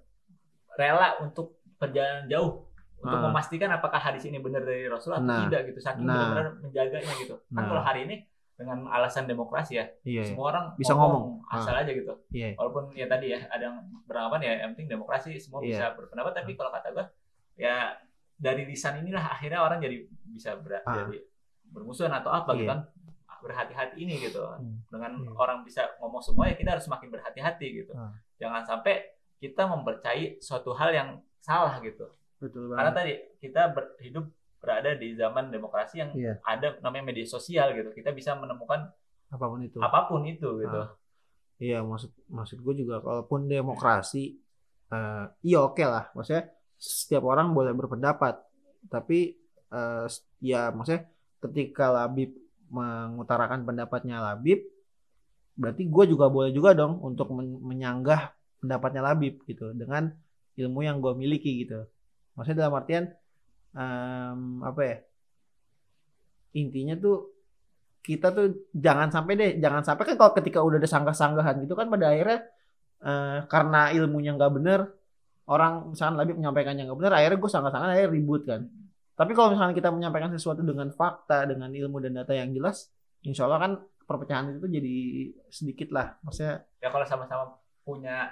rela 0.75 1.17
untuk 1.19 1.57
perjalanan 1.77 2.29
jauh 2.29 2.69
untuk 2.97 3.17
Ah. 3.17 3.25
memastikan 3.25 3.69
apakah 3.71 3.97
hadis 3.97 4.25
ini 4.25 4.37
benar 4.37 4.61
dari 4.61 4.85
Rasul 4.85 5.13
atau 5.13 5.25
Nah. 5.25 5.49
tidak 5.49 5.69
gitu 5.69 5.81
saking 5.81 6.05
Nah. 6.05 6.13
benar-benar 6.29 6.47
menjaganya 6.61 7.13
gitu 7.19 7.35
kan 7.47 7.57
Nah. 7.57 7.67
kalau 7.67 7.83
hari 7.83 8.01
ini 8.05 8.17
dengan 8.53 8.85
alasan 8.87 9.25
demokrasi 9.25 9.77
ya 9.77 9.85
Iya. 10.03 10.25
semua 10.27 10.49
orang 10.51 10.65
Bisa 10.75 10.93
ngomong. 10.93 11.41
asal 11.47 11.73
aja 11.75 11.89
gitu 11.89 12.13
Iya. 12.31 12.53
walaupun 12.55 12.93
ya 12.93 13.05
tadi 13.07 13.33
ya 13.33 13.41
ada 13.47 13.63
yang 13.67 13.77
beranggapan 14.05 14.41
ya 14.43 14.53
yang 14.61 14.71
penting 14.73 14.89
demokrasi 14.91 15.37
semua 15.37 15.61
Iya. 15.61 15.69
bisa 15.73 15.85
berpendapat 15.95 16.33
tapi 16.35 16.53
kalau 16.53 16.69
kata 16.69 16.89
gua 16.91 17.05
ya 17.55 17.97
dari 18.35 18.65
lisan 18.65 19.01
inilah 19.01 19.25
akhirnya 19.31 19.61
orang 19.61 19.77
jadi 19.79 20.05
bisa 20.27 20.57
ber- 20.57 20.81
Ah. 20.83 21.01
jadi 21.03 21.21
bermusuhan 21.67 22.13
atau 22.13 22.29
apa 22.31 22.53
gitu 22.55 22.65
kan 22.67 22.85
berhati-hati 23.47 23.95
ini 23.97 24.19
gitu 24.21 24.43
Hmm. 24.43 24.83
dengan 24.89 25.13
Iya. 25.17 25.31
orang 25.33 25.59
bisa 25.63 25.87
ngomong 25.97 26.19
semua 26.21 26.47
ya 26.47 26.55
kita 26.55 26.75
harus 26.75 26.85
semakin 26.85 27.09
berhati-hati 27.09 27.67
gitu 27.77 27.93
Ah. 27.93 28.11
jangan 28.37 28.67
sampai 28.67 29.07
kita 29.37 29.63
mempercayai 29.65 30.41
suatu 30.41 30.73
hal 30.73 30.91
yang 30.91 31.09
salah 31.39 31.79
gitu 31.79 32.11
Betul 32.37 32.71
karena 32.71 32.91
banget. 32.91 32.97
tadi 32.97 33.13
kita 33.41 33.63
ber- 33.71 33.95
hidup 33.99 34.27
berada 34.59 34.91
di 34.93 35.15
zaman 35.15 35.49
demokrasi 35.49 35.95
yang 35.97 36.11
Iya. 36.13 36.43
ada 36.43 36.75
namanya 36.81 37.07
media 37.07 37.25
sosial 37.25 37.71
gitu 37.73 37.93
kita 37.93 38.11
bisa 38.11 38.35
menemukan 38.35 38.91
Apa 39.29 39.47
pun 39.47 39.61
itu. 39.61 39.79
apa 39.79 40.07
pun 40.07 40.23
itu 40.23 40.49
gitu 40.59 40.81
Ah. 40.81 40.91
Iya 41.57 41.81
maksud 41.81 42.13
maksud 42.29 42.59
gue 42.61 42.75
juga 42.77 43.01
kalaupun 43.01 43.47
demokrasi 43.47 44.37
eh, 44.87 45.25
iya 45.43 45.59
oke 45.61 45.81
lah 45.81 46.13
maksudnya 46.13 46.47
setiap 46.77 47.25
orang 47.25 47.51
boleh 47.51 47.73
berpendapat 47.73 48.39
tapi 48.87 49.35
eh, 49.67 50.07
ya 50.39 50.71
maksudnya 50.71 51.09
ketika 51.39 51.91
Labib 51.91 52.37
mengutarakan 52.71 53.63
pendapatnya 53.63 54.19
Labib 54.23 54.63
berarti 55.57 55.89
gue 55.89 56.05
juga 56.13 56.29
boleh 56.29 56.53
juga 56.53 56.77
dong 56.77 57.01
untuk 57.01 57.33
men- 57.33 57.63
menyanggah 57.65 58.35
pendapatnya 58.61 59.01
Labib 59.01 59.41
gitu 59.49 59.73
dengan 59.73 60.13
ilmu 60.57 60.81
yang 60.85 61.01
gue 61.01 61.13
miliki 61.17 61.65
gitu. 61.65 61.85
Maksudnya 62.37 62.69
dalam 62.69 62.77
artian 62.77 63.05
em, 63.77 64.41
apa 64.65 64.81
ya 64.85 64.97
intinya 66.57 66.97
tuh 66.97 67.37
kita 68.01 68.33
tuh 68.33 68.71
jangan 68.73 69.13
sampai 69.13 69.33
deh 69.37 69.51
jangan 69.61 69.83
sampai 69.85 70.05
kan 70.09 70.17
kalau 70.17 70.33
ketika 70.39 70.59
udah 70.65 70.79
ada 70.81 70.89
sanggah-sanggahan 70.89 71.61
gitu 71.67 71.75
kan 71.77 71.91
pada 71.93 72.15
akhirnya 72.15 72.49
eh, 73.05 73.39
karena 73.51 73.93
ilmunya 73.93 74.33
nggak 74.39 74.53
bener 74.57 74.81
orang 75.47 75.93
misalnya 75.93 76.25
lebih 76.25 76.41
menyampaikannya 76.41 76.83
nggak 76.89 76.99
bener 76.99 77.13
akhirnya 77.13 77.39
gue 77.43 77.51
sanggah-sanggahan 77.51 77.93
akhirnya 77.93 78.13
ribut 78.15 78.43
kan 78.49 78.63
tapi 79.17 79.33
kalau 79.33 79.49
misalnya 79.51 79.73
kita 79.73 79.89
menyampaikan 79.89 80.29
sesuatu 80.31 80.61
dengan 80.61 80.93
fakta 80.93 81.49
dengan 81.49 81.73
ilmu 81.73 81.99
dan 81.99 82.13
data 82.15 82.33
yang 82.33 82.53
jelas 82.53 82.93
insya 83.21 83.49
Allah 83.49 83.59
kan 83.59 83.73
perpecahan 84.07 84.55
itu 84.55 84.67
jadi 84.69 84.95
sedikit 85.51 85.91
lah. 85.91 86.15
Maksudnya 86.23 86.63
ya 86.79 86.89
kalau 86.89 87.03
sama-sama 87.03 87.59
punya 87.83 88.31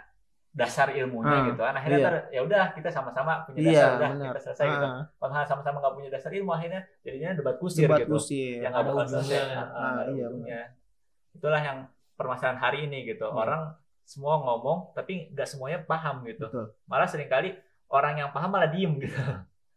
dasar 0.54 0.94
ilmunya 0.94 1.34
Ah, 1.34 1.44
gitu 1.50 1.58
kan 1.58 1.74
akhirnya 1.74 1.98
iya. 1.98 2.10
ya 2.30 2.40
udah 2.46 2.64
kita 2.78 2.86
sama-sama 2.86 3.42
punya 3.42 3.58
iya 3.58 3.70
dasar 3.74 3.90
udah 3.90 4.08
benar. 4.14 4.26
kita 4.30 4.40
selesai 4.46 4.66
gitu. 4.70 4.86
Ah, 4.86 5.02
kalau 5.18 5.46
sama-sama 5.50 5.76
nggak 5.82 5.94
punya 5.98 6.10
dasar 6.14 6.30
ilmu 6.30 6.50
akhirnya 6.54 6.80
jadinya 7.02 7.30
debat 7.34 7.56
kusir 7.58 7.90
debat 7.90 8.00
gitu. 8.06 8.14
kusir 8.14 8.62
yang 8.62 8.70
Ada 8.70 8.86
ujungnya. 8.86 9.10
selesai. 9.10 9.40
Ah, 9.74 10.02
iya, 10.06 10.26
ujungnya. 10.30 10.60
itulah 11.34 11.58
yang 11.58 11.78
permasalahan 12.14 12.58
hari 12.62 12.78
ini 12.86 13.02
gitu. 13.02 13.26
Iya. 13.26 13.34
orang 13.34 13.62
semua 14.06 14.38
ngomong 14.38 14.94
tapi 14.94 15.32
nggak 15.34 15.48
semuanya 15.48 15.82
paham 15.82 16.22
gitu. 16.22 16.46
Betul. 16.46 16.70
Malah 16.86 17.08
sering 17.10 17.26
kali 17.26 17.50
orang 17.90 18.14
yang 18.22 18.30
paham 18.30 18.54
malah 18.54 18.70
diem 18.70 18.94
gitu 19.02 19.18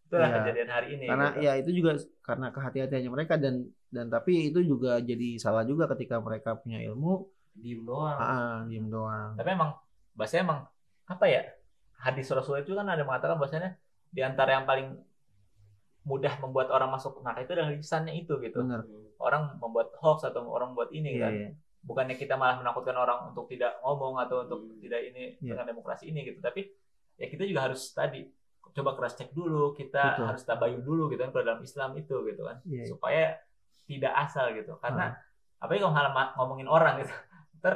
itulah 0.08 0.26
Iya. 0.26 0.36
kejadian 0.42 0.70
hari 0.72 0.88
ini 0.96 1.06
karena 1.06 1.28
gitu. 1.30 1.44
ya 1.44 1.52
itu 1.60 1.70
juga 1.76 1.92
karena 2.24 2.48
kehati-hatiannya 2.50 3.12
mereka 3.12 3.34
dan 3.36 3.56
dan 3.88 4.06
tapi 4.08 4.48
itu 4.48 4.60
juga 4.62 4.98
jadi 5.00 5.36
salah 5.36 5.64
juga 5.64 5.88
ketika 5.92 6.18
mereka 6.18 6.56
punya 6.56 6.80
ilmu 6.82 7.28
diem 7.54 7.84
doang 7.84 8.16
ah 8.16 8.64
diem 8.66 8.88
doang 8.88 9.36
tapi 9.36 9.50
emang 9.52 9.76
bahasanya 10.16 10.44
emang 10.44 10.60
apa 11.06 11.26
ya 11.28 11.42
hadis 11.98 12.28
Rasul 12.30 12.62
itu 12.62 12.72
kan 12.72 12.88
ada 12.88 13.04
mengatakan 13.04 13.36
bahasanya 13.36 13.76
di 14.08 14.24
antara 14.24 14.56
yang 14.56 14.64
paling 14.64 14.96
mudah 16.04 16.40
membuat 16.40 16.72
orang 16.72 16.88
masuk 16.90 17.20
neraka 17.20 17.44
itu 17.44 17.52
adalah 17.52 17.72
lisannya 17.72 18.14
itu 18.16 18.40
gitu 18.40 18.64
benar 18.64 18.88
orang 19.20 19.60
membuat 19.60 19.92
hoax 20.00 20.24
atau 20.24 20.48
orang 20.48 20.72
membuat 20.72 20.96
ini 20.96 21.20
iya 21.20 21.24
kan 21.28 21.34
iya 21.36 21.50
bukannya 21.84 22.16
kita 22.16 22.36
malah 22.36 22.60
menakutkan 22.60 22.96
orang 22.96 23.32
untuk 23.32 23.48
tidak 23.48 23.80
ngomong 23.80 24.20
atau 24.20 24.44
untuk 24.44 24.60
Hmm. 24.60 24.80
tidak 24.80 25.02
ini 25.08 25.24
Iya. 25.40 25.56
dengan 25.56 25.66
demokrasi 25.68 26.12
ini 26.12 26.20
gitu 26.24 26.40
tapi 26.40 26.68
ya 27.16 27.28
kita 27.28 27.44
juga 27.44 27.68
harus 27.68 27.92
tadi 27.92 28.28
coba 28.78 28.94
keras 28.94 29.14
cek 29.14 29.34
dulu 29.34 29.74
kita 29.74 30.14
Betul. 30.14 30.26
harus 30.28 30.44
tabayun 30.44 30.82
dulu 30.82 31.04
gitu 31.08 31.18
kan 31.20 31.32
kalau 31.32 31.46
dalam 31.48 31.62
Islam 31.62 31.90
itu 31.96 32.16
gitu 32.24 32.42
kan 32.44 32.62
Iya, 32.62 32.78
iya. 32.78 32.86
supaya 32.86 33.24
tidak 33.84 34.14
asal 34.20 34.54
gitu 34.54 34.78
karena 34.78 35.18
apalagi 35.58 35.82
kalau 35.82 35.92
malah 35.92 36.12
ma- 36.12 36.34
ngomongin 36.36 36.68
orang 36.68 37.02
gitu 37.02 37.10
ntar 37.58 37.76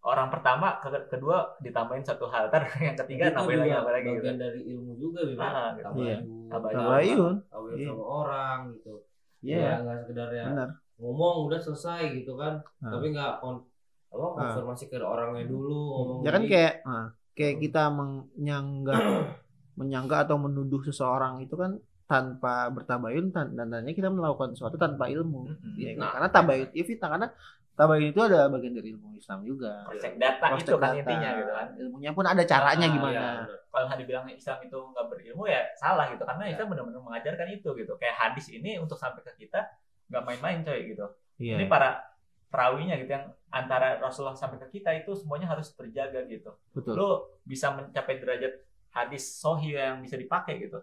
orang 0.00 0.28
pertama 0.28 0.78
ke- 0.78 1.06
kedua 1.08 1.54
ditambahin 1.58 2.02
satu 2.02 2.26
hal 2.26 2.48
ntar 2.48 2.66
yang 2.80 2.96
ketiga 2.96 3.30
Itu 3.30 3.36
nambahin 3.36 3.58
lagi 3.60 3.70
nambahin 3.72 3.94
lagi 3.94 4.06
gitu 4.08 4.18
bagian 4.18 4.36
dari 4.36 4.60
ilmu 4.68 4.92
juga 4.96 5.20
Bim, 5.22 5.34
ya. 5.34 5.42
Ah, 5.44 5.68
gitu. 5.70 5.82
tabayun 5.84 6.02
Iya. 6.02 6.18
Tabayun. 6.48 6.82
Tabayun. 6.82 7.34
tabayun 7.46 7.76
Iya. 7.76 7.88
sama 7.88 8.04
orang 8.04 8.58
gitu 8.74 8.94
iya 9.38 9.54
ya 9.56 9.74
nggak 9.78 9.96
sekedar 10.02 10.28
ya 10.32 10.44
benar 10.50 10.68
ngomong 10.98 11.36
udah 11.46 11.60
selesai 11.60 12.02
gitu 12.12 12.34
kan 12.34 12.58
Nah. 12.78 12.90
tapi 12.90 13.06
nggak 13.08 13.32
kon- 13.38 13.62
apa 14.08 14.26
konfirmasi 14.34 14.84
ke 14.86 14.98
orangnya 14.98 15.44
dulu 15.44 15.78
ngomong 15.92 16.18
Ya 16.24 16.30
kan 16.32 16.42
kayak 16.44 16.74
ah, 16.82 17.06
kayak 17.32 17.56
kita 17.60 17.82
menyangga 17.88 18.96
menyangga 19.78 20.26
atau 20.26 20.36
menuduh 20.36 20.82
seseorang 20.82 21.38
itu 21.40 21.54
kan 21.54 21.78
tanpa 22.04 22.66
bertabayun 22.68 23.30
dan 23.30 23.52
tandanya 23.52 23.92
kita 23.92 24.08
melakukan 24.08 24.50
sesuatu 24.50 24.74
tanpa 24.74 25.06
ilmu. 25.06 25.46
Mm-mm. 25.46 25.76
Ya, 25.76 25.92
Nah. 25.94 26.10
karena 26.10 26.28
tabayun 26.28 26.68
ya 26.72 26.82
fitnah 26.82 27.08
karena 27.10 27.28
tabayun 27.74 28.08
itu 28.08 28.20
ada 28.20 28.48
bagian 28.48 28.74
dari 28.74 28.88
ilmu 28.90 29.14
Islam 29.14 29.38
juga. 29.42 29.84
cross 29.84 30.02
data 30.16 30.46
Cross 30.48 30.62
itu 30.62 30.74
kan 30.74 30.90
data. 30.90 30.98
intinya 30.98 31.30
gitu 31.32 31.52
kan 31.52 31.66
Ilmunya 31.78 32.10
pun 32.10 32.24
ada 32.24 32.42
caranya 32.42 32.86
Ah, 32.86 32.90
gimana. 32.90 33.12
Iya, 33.12 33.28
benar. 33.38 33.58
kalau 33.68 33.84
nggak 33.86 34.00
dibilang 34.00 34.24
Islam 34.26 34.58
itu 34.60 34.78
nggak 34.88 35.06
berilmu 35.06 35.44
ya 35.46 35.60
salah 35.74 36.06
gitu 36.08 36.24
karena 36.24 36.44
Islam 36.48 36.66
benar-benar 36.66 37.02
mengajarkan 37.04 37.48
itu 37.52 37.68
gitu 37.76 37.92
kayak 37.94 38.16
hadis 38.16 38.46
ini 38.48 38.70
untuk 38.76 38.96
sampai 38.96 39.22
ke 39.22 39.32
kita 39.38 39.60
nggak 40.08 40.22
main-main 40.24 40.58
coy 40.60 40.80
gitu 40.88 41.06
Iya. 41.38 41.54
ini 41.54 41.64
para 41.66 42.02
perawinya 42.48 42.96
gitu 42.96 43.12
yang 43.12 43.28
antara 43.48 44.00
Rasulullah 44.00 44.34
sampai 44.34 44.58
ke 44.58 44.80
kita 44.80 44.90
itu 44.96 45.12
semuanya 45.12 45.46
harus 45.46 45.70
terjaga 45.70 46.24
gitu 46.24 46.50
Betul. 46.72 46.92
lu 46.94 47.08
bisa 47.44 47.70
mencapai 47.70 48.16
derajat 48.16 48.64
hadis 48.90 49.36
sohi 49.36 49.74
yang 49.74 50.00
bisa 50.00 50.14
dipakai 50.14 50.58
gitu 50.60 50.78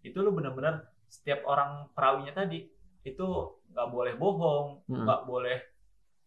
itu 0.00 0.18
lu 0.18 0.30
benar-benar 0.30 0.86
setiap 1.06 1.42
orang 1.44 1.90
perawinya 1.92 2.32
tadi 2.32 2.68
itu 3.02 3.26
nggak 3.68 3.88
boleh 3.88 4.14
bohong 4.14 4.84
Mm. 4.86 5.04
nggak 5.04 5.20
boleh 5.24 5.58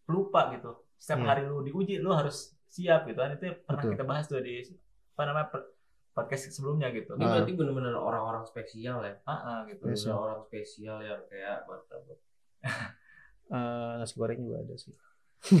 lupa 0.06 0.52
gitu 0.52 0.70
setiap 0.98 1.20
Iya. 1.22 1.28
hari 1.28 1.42
lu 1.44 1.62
diuji 1.62 1.98
lu 1.98 2.10
harus 2.10 2.52
siap 2.66 3.04
gitu 3.04 3.18
kan 3.18 3.34
itu 3.34 3.52
pernah 3.62 3.82
Betul. 3.82 3.92
kita 3.94 4.04
bahas 4.04 4.24
tuh 4.26 4.40
di 4.40 4.62
apa 5.12 5.22
namanya 5.24 5.48
per- 5.48 5.70
podcast 6.12 6.52
sebelumnya 6.52 6.88
gitu 6.90 7.16
Ini 7.16 7.24
Ah. 7.24 7.30
berarti 7.32 7.52
benar-benar 7.52 7.96
orang-orang 7.96 8.44
spesial 8.44 9.00
ya. 9.00 9.16
Ah, 9.24 9.32
ah, 9.32 9.58
gitu 9.64 9.88
Yes. 9.88 10.04
Benar 10.04 10.18
orang 10.20 10.40
spesial 10.44 10.96
yang 11.00 11.20
kayak 11.26 11.64
martabak. 11.64 12.18
Eh, 13.52 13.92
nasi 14.00 14.14
goreng 14.16 14.40
juga 14.40 14.64
ada 14.64 14.74
sih. 14.76 14.96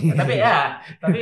Nah, 0.08 0.16
tapi 0.16 0.34
ya 0.38 0.80
tapi 1.02 1.18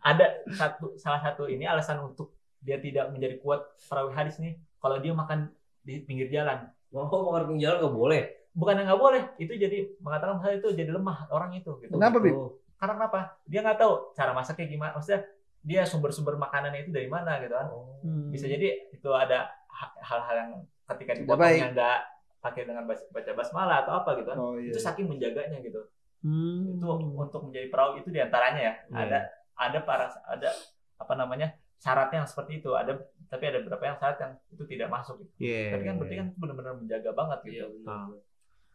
ada 0.00 0.26
satu 0.50 0.96
salah 0.96 1.20
satu 1.20 1.46
ini 1.46 1.62
alasan 1.62 2.02
untuk 2.02 2.39
dia 2.60 2.76
tidak 2.76 3.08
menjadi 3.10 3.36
kuat 3.38 3.60
perawi 3.82 4.12
hadis 4.12 4.36
nih 4.36 4.54
kalau 4.76 4.96
dia 4.96 5.12
makan 5.12 5.48
di 5.80 6.00
pinggir 6.00 6.28
jalan 6.28 6.68
Mau 6.90 7.06
makan 7.06 7.48
pinggir 7.48 7.66
jalan 7.66 7.78
nggak 7.80 7.94
boleh. 7.94 8.22
bukan 8.50 8.74
yang 8.74 8.86
nggak 8.86 8.98
boleh 9.00 9.22
itu 9.36 9.52
jadi 9.54 9.78
mengatakan 9.98 10.36
hal 10.38 10.52
itu 10.54 10.68
jadi 10.72 10.90
lemah 10.90 11.30
orang 11.30 11.54
itu 11.54 11.70
gitu 11.78 11.92
Kenapa, 11.92 12.18
Bib? 12.18 12.34
Oh, 12.34 12.58
karena 12.76 12.92
kenapa 12.98 13.18
dia 13.44 13.60
nggak 13.60 13.78
tahu 13.78 13.92
cara 14.12 14.32
masaknya 14.32 14.66
gimana 14.66 14.90
maksudnya 14.92 15.22
dia 15.60 15.84
sumber-sumber 15.84 16.34
makanannya 16.34 16.82
itu 16.82 16.90
dari 16.90 17.06
mana 17.06 17.38
gitu 17.38 17.54
kan 17.54 17.68
Oh. 17.68 18.00
Hmm. 18.02 18.28
bisa 18.28 18.44
jadi 18.44 18.90
itu 18.90 19.08
ada 19.08 19.48
ha- 19.66 19.94
hal-hal 20.00 20.36
yang 20.36 20.50
ketika 20.88 21.12
Tidak 21.14 21.24
dipotongnya 21.24 21.68
nggak 21.70 21.98
pakai 22.40 22.62
dengan 22.64 22.84
baca 22.88 23.30
basmalah 23.30 23.76
atau 23.84 23.92
apa 23.94 24.10
gitu 24.16 24.28
kan 24.28 24.36
Oh 24.36 24.56
iya. 24.56 24.72
itu 24.72 24.80
saking 24.80 25.06
menjaganya 25.06 25.60
gitu 25.60 25.80
Hmm. 26.20 26.76
itu 26.76 26.84
untuk 27.14 27.40
menjadi 27.46 27.68
perawi 27.68 28.02
itu 28.02 28.10
di 28.10 28.18
antaranya 28.18 28.60
ya 28.60 28.74
Iya. 28.82 28.98
ada 28.98 29.18
ada 29.56 29.78
para 29.80 30.04
ada 30.26 30.50
apa 30.96 31.12
namanya 31.14 31.54
syaratnya 31.80 32.22
yang 32.22 32.28
seperti 32.28 32.60
itu 32.60 32.70
ada 32.76 32.92
tapi 33.32 33.44
ada 33.48 33.58
beberapa 33.64 33.84
yang 33.88 33.96
syarat 33.96 34.18
yang 34.20 34.32
itu 34.52 34.62
tidak 34.68 34.88
masuk 34.92 35.16
gitu. 35.24 35.32
Iya. 35.40 35.64
tapi 35.72 35.84
kan 35.88 35.94
berarti 35.96 36.16
kan 36.20 36.26
itu 36.28 36.38
benar-benar 36.38 36.74
menjaga 36.76 37.10
banget 37.16 37.38
Iya 37.40 37.48
gitu 37.48 37.66
benar. 37.80 37.88
Ah. 37.88 38.06
benar. 38.06 38.20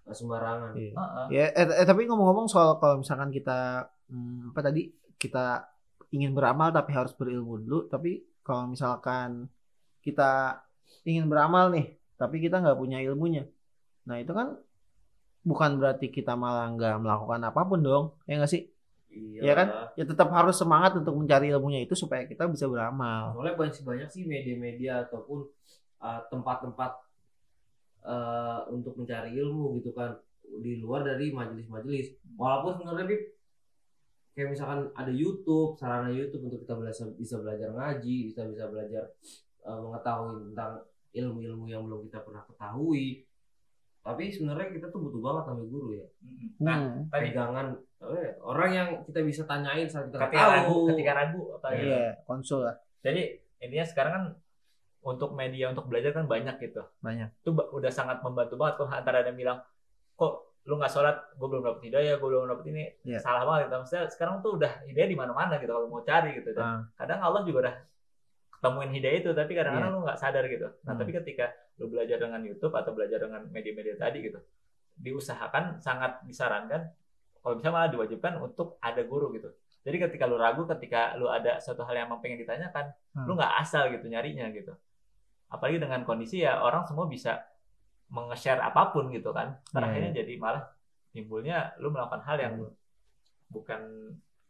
Nggak 0.06 0.18
sembarangan. 0.22 0.72
Iya. 0.78 0.92
Heeh. 0.94 1.26
Ya, 1.34 1.46
eh, 1.50 1.66
eh, 1.82 1.88
tapi 1.90 2.02
ngomong-ngomong 2.06 2.46
soal 2.46 2.78
kalau 2.78 3.02
misalkan 3.02 3.30
kita 3.34 3.90
hmm, 4.10 4.54
apa 4.54 4.60
tadi 4.62 4.94
kita 5.18 5.66
ingin 6.14 6.32
beramal 6.38 6.70
tapi 6.70 6.94
harus 6.94 7.14
berilmu 7.18 7.58
dulu. 7.66 7.90
Tapi 7.90 8.22
kalau 8.46 8.70
misalkan 8.70 9.50
kita 10.06 10.62
ingin 11.06 11.26
beramal 11.26 11.74
nih, 11.74 11.98
tapi 12.22 12.38
kita 12.38 12.62
nggak 12.62 12.78
punya 12.78 13.02
ilmunya, 13.02 13.50
nah 14.06 14.22
itu 14.22 14.30
kan 14.30 14.54
bukan 15.42 15.82
berarti 15.82 16.14
kita 16.14 16.38
malah 16.38 16.70
nggak 16.74 17.02
melakukan 17.02 17.42
apa 17.42 17.62
pun 17.66 17.80
dong, 17.82 18.06
ya 18.30 18.38
nggak 18.38 18.52
sih? 18.54 18.70
Iya 19.16 19.40
Iya 19.42 19.54
kan? 19.56 19.68
Ya 19.96 20.04
tetap 20.04 20.30
harus 20.36 20.56
semangat 20.60 20.92
untuk 21.00 21.16
mencari 21.16 21.48
ilmunya 21.50 21.88
itu 21.88 21.96
supaya 21.96 22.28
kita 22.28 22.52
bisa 22.52 22.68
beramal. 22.68 23.32
Soalnya 23.32 23.56
banyak 23.56 23.82
banyak 23.82 24.10
sih 24.12 24.28
media-media 24.28 25.08
ataupun 25.08 25.48
uh, 26.04 26.22
tempat-tempat 26.28 26.92
uh, 28.04 28.68
untuk 28.70 29.00
mencari 29.00 29.34
ilmu 29.40 29.80
gitu 29.80 29.96
kan 29.96 30.20
di 30.62 30.78
luar 30.78 31.08
dari 31.08 31.32
majelis-majelis. 31.32 32.20
Walaupun 32.38 32.78
sebenarnya 32.78 33.08
Bib, 33.08 33.24
kayak 34.36 34.50
misalkan 34.52 34.92
ada 34.94 35.12
YouTube, 35.12 35.80
sarana 35.80 36.12
YouTube 36.12 36.52
untuk 36.52 36.60
kita 36.68 36.76
belajar 36.76 37.08
bisa 37.16 37.36
belajar 37.40 37.70
ngaji, 37.72 38.18
bisa 38.30 38.44
bisa 38.46 38.68
belajar 38.68 39.04
uh, 39.64 39.80
mengetahui 39.80 40.52
tentang 40.52 40.84
ilmu-ilmu 41.16 41.66
yang 41.72 41.88
belum 41.88 42.06
kita 42.12 42.20
pernah 42.22 42.44
ketahui. 42.44 43.24
Tapi 44.06 44.30
sebenarnya 44.30 44.70
kita 44.70 44.94
tuh 44.94 45.02
butuh 45.10 45.18
banget 45.18 45.44
sama 45.50 45.64
guru 45.66 45.90
ya. 45.98 46.06
Nah, 46.62 46.78
Hmm. 46.78 47.10
tadi 47.10 47.34
Pegangan 47.34 47.68
orang 48.42 48.72
yang 48.72 48.88
kita 49.04 49.20
bisa 49.22 49.42
tanyain 49.44 49.88
saat 49.88 50.08
kita 50.08 50.20
ketika 50.28 50.46
ragu, 50.52 50.68
tahu. 50.68 50.90
ketika 50.94 51.12
ragu 51.14 51.42
apa 51.56 51.68
gitu. 51.74 51.88
Iya, 51.90 52.08
konsul 52.24 52.60
lah 52.64 52.76
Jadi 53.02 53.22
intinya 53.60 53.86
sekarang 53.86 54.14
kan 54.14 54.26
untuk 55.02 55.32
media 55.32 55.70
untuk 55.70 55.86
belajar 55.86 56.12
kan 56.12 56.26
banyak 56.26 56.58
gitu. 56.60 56.82
banyak. 57.00 57.30
Itu 57.40 57.54
udah 57.54 57.92
sangat 57.94 58.22
membantu 58.22 58.58
banget 58.58 58.74
kalau 58.78 58.90
antara 58.90 59.22
ada 59.22 59.30
yang 59.30 59.38
bilang 59.38 59.58
kok 60.14 60.34
lu 60.66 60.82
nggak 60.82 60.90
sholat, 60.90 61.14
gue 61.38 61.46
belum 61.46 61.62
dapet 61.62 61.82
hidayah, 61.86 62.18
gue 62.18 62.26
belum 62.26 62.50
dapet 62.50 62.66
ini, 62.74 62.84
Iya. 63.06 63.22
salah 63.22 63.46
banget. 63.46 63.70
Gitu. 63.70 63.76
Maksudnya 63.78 64.04
sekarang 64.10 64.36
tuh 64.42 64.58
udah 64.58 64.72
hidayah 64.84 65.06
di 65.06 65.14
mana-mana 65.14 65.54
gitu 65.56 65.72
kalau 65.72 65.86
mau 65.86 66.02
cari 66.02 66.34
gitu. 66.36 66.50
Dan 66.52 66.66
Ah. 66.66 66.82
kadang 66.98 67.22
Allah 67.22 67.46
juga 67.46 67.70
udah 67.70 67.76
ketemuin 68.50 68.90
hidayah 68.92 69.18
itu, 69.22 69.30
tapi 69.32 69.52
kadang-kadang 69.54 69.94
Iya. 69.94 69.98
lu 69.98 70.06
nggak 70.10 70.18
sadar 70.18 70.44
gitu. 70.50 70.68
Nah 70.82 70.92
Hmm. 70.92 71.00
tapi 71.00 71.12
ketika 71.14 71.46
lu 71.78 71.86
belajar 71.86 72.18
dengan 72.18 72.42
YouTube 72.42 72.74
atau 72.74 72.92
belajar 72.92 73.22
dengan 73.22 73.46
media-media 73.46 73.94
tadi 73.94 74.26
gitu, 74.26 74.42
diusahakan 74.98 75.78
sangat 75.78 76.26
disarankan 76.26 76.82
kalau 77.46 77.62
bisa 77.62 77.70
malah 77.70 77.94
diwajibkan 77.94 78.42
untuk 78.42 78.82
ada 78.82 79.06
guru 79.06 79.30
gitu. 79.38 79.54
Jadi 79.86 80.02
ketika 80.02 80.26
lu 80.26 80.42
ragu, 80.42 80.66
ketika 80.66 81.14
lu 81.14 81.30
ada 81.30 81.62
suatu 81.62 81.86
hal 81.86 81.94
yang 81.94 82.10
emang 82.10 82.18
pengen 82.18 82.42
ditanyakan, 82.42 82.90
Hmm. 83.14 83.30
lu 83.30 83.38
nggak 83.38 83.54
asal 83.62 83.86
gitu 83.94 84.10
nyarinya 84.10 84.50
gitu. 84.50 84.74
Apalagi 85.54 85.78
dengan 85.78 86.02
kondisi 86.02 86.42
ya 86.42 86.58
orang 86.58 86.90
semua 86.90 87.06
bisa 87.06 87.38
menge-share 88.10 88.58
apa 88.58 88.90
pun 88.90 89.14
gitu 89.14 89.30
kan. 89.30 89.62
Iya, 89.62 89.70
Terakhirnya 89.78 90.12
jadi 90.26 90.34
malah 90.42 90.64
timbulnya 91.14 91.78
lu 91.78 91.94
melakukan 91.94 92.26
hal 92.26 92.38
yang 92.42 92.54
bukan 93.54 93.82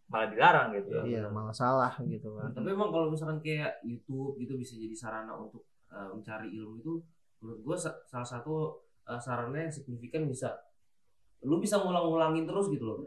malah 0.08 0.32
dilarang 0.32 0.72
gitu. 0.80 1.04
Iya, 1.04 1.28
malah 1.28 1.52
salah 1.52 1.94
gitu 2.00 2.32
kan. 2.40 2.56
Tapi 2.56 2.72
emang 2.72 2.96
kalau 2.96 3.12
misalkan 3.12 3.44
kayak 3.44 3.84
YouTube 3.84 4.40
gitu 4.40 4.56
bisa 4.56 4.80
jadi 4.80 4.96
sarana 4.96 5.36
untuk 5.36 5.68
uh, 5.92 6.16
mencari 6.16 6.54
ilmu 6.56 6.80
itu 6.80 6.94
menurut 7.44 7.60
gue 7.60 7.78
salah 8.08 8.26
satu 8.26 8.80
uh, 9.06 9.20
sarana 9.20 9.68
yang 9.68 9.74
signifikan 9.74 10.24
bisa 10.26 10.56
lu 11.46 11.58
bisa 11.58 11.78
ngulang-ngulangin 11.78 12.44
terus 12.44 12.68
gitu 12.68 12.84
loh. 12.84 12.98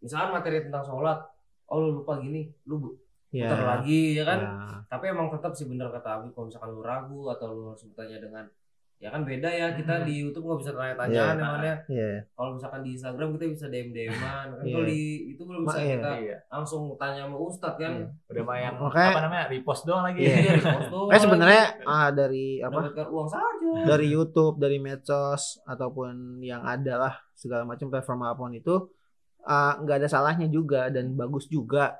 Misalkan 0.00 0.32
materi 0.32 0.64
tentang 0.64 0.82
sholat, 0.82 1.20
oh 1.68 1.78
lu 1.78 2.02
lupa 2.02 2.18
gini, 2.18 2.48
lu 2.64 2.80
bu- 2.80 2.96
Ya. 3.30 3.48
putar 3.48 3.64
lagi 3.80 4.12
ya 4.12 4.24
kan. 4.24 4.38
Ya. 4.40 4.52
Tapi 4.88 5.04
emang 5.08 5.28
tetap 5.28 5.52
sih 5.52 5.64
bener 5.64 5.88
kata 5.88 6.20
Abi 6.20 6.28
kalau 6.32 6.48
misalkan 6.48 6.68
lu 6.68 6.80
ragu 6.80 7.28
atau 7.28 7.48
lu 7.48 7.62
harus 7.68 7.80
bertanya 7.86 8.20
dengan 8.20 8.44
ya 9.02 9.10
kan 9.10 9.26
beda 9.26 9.50
ya 9.50 9.74
kita 9.74 9.94
Hmm. 9.94 10.06
di 10.06 10.14
YouTube 10.16 10.44
nggak 10.44 10.60
bisa 10.60 10.70
tanya-tanyaan 10.72 11.10
Iya. 11.10 11.42
emangnya. 11.42 11.74
Iya. 11.84 12.10
Kalau 12.30 12.50
misalkan 12.54 12.80
di 12.80 12.90
Instagram 12.94 13.28
kita 13.32 13.44
bisa 13.50 13.66
DM 13.66 13.88
DM-an 13.90 14.22
kan 14.48 14.62
Iya. 14.62 14.72
kalau 14.72 14.86
di 14.86 15.00
itu 15.28 15.42
belum 15.42 15.60
bisa 15.64 15.74
Ma- 15.74 15.82
kita 15.84 16.10
Iya. 16.16 16.36
langsung 16.48 16.82
tanya 16.94 17.20
sama 17.20 17.36
Ustadz 17.36 17.76
kan. 17.76 17.92
Iya. 17.92 18.06
Udah 18.30 18.42
Makanya- 18.46 19.10
apa 19.10 19.20
namanya 19.20 19.44
repost 19.48 19.82
doang 19.82 20.04
lagi. 20.04 20.20
Iya. 20.20 20.34
Iya, 20.38 20.52
repost 20.56 20.88
doang 20.88 21.08
Eh 21.08 21.18
sebenarnya 21.18 21.64
ah, 21.82 22.08
dari 22.10 22.46
apa? 22.58 22.78
dapatkan 22.80 23.08
uang 23.08 23.28
saja. 23.28 23.70
Dari 23.84 24.06
YouTube, 24.06 24.54
dari 24.56 24.78
medsos 24.78 25.42
ataupun 25.64 26.12
yang 26.40 26.62
ada 26.62 26.94
lah 27.00 27.14
segala 27.34 27.66
macam 27.66 27.86
platform 27.88 28.22
apa 28.22 28.38
pun 28.38 28.54
itu 28.54 28.74
ah, 29.42 29.74
nggak 29.76 29.98
ada 29.98 30.08
salahnya 30.08 30.46
juga 30.46 30.86
dan 30.88 31.10
bagus 31.12 31.46
juga. 31.46 31.98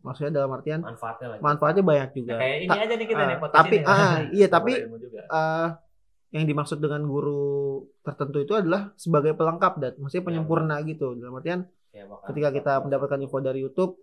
Maksudnya 0.00 0.36
dalam 0.36 0.52
artian 0.52 0.78
manfaatnya 0.78 1.28
lagi. 1.30 1.40
manfaatnya 1.40 1.82
banyak 1.82 2.10
juga. 2.14 2.36
Kayak 2.36 2.56
ini 2.56 2.68
Ta- 2.68 2.78
aja 2.78 2.94
nih 2.94 3.08
kita 3.08 3.18
ah, 3.18 3.26
nih 3.26 3.36
tapi 3.50 3.74
ini. 3.74 3.84
ah, 3.84 4.14
iya 4.30 4.46
tapi 4.46 4.72
ah, 5.26 5.68
yang 6.34 6.44
dimaksud 6.44 6.82
dengan 6.82 7.06
guru 7.06 7.46
tertentu 8.02 8.42
itu 8.42 8.52
adalah 8.52 8.90
sebagai 8.94 9.32
pelengkap 9.32 9.72
dan 9.78 9.92
maksudnya 9.96 10.26
penyempurna 10.26 10.82
gitu. 10.82 11.14
Dalam 11.14 11.38
artian 11.38 11.62
Ya, 11.94 12.10
ketika 12.26 12.50
kita 12.50 12.72
mendapatkan 12.82 13.22
info 13.22 13.38
dari 13.38 13.62
YouTube 13.62 14.02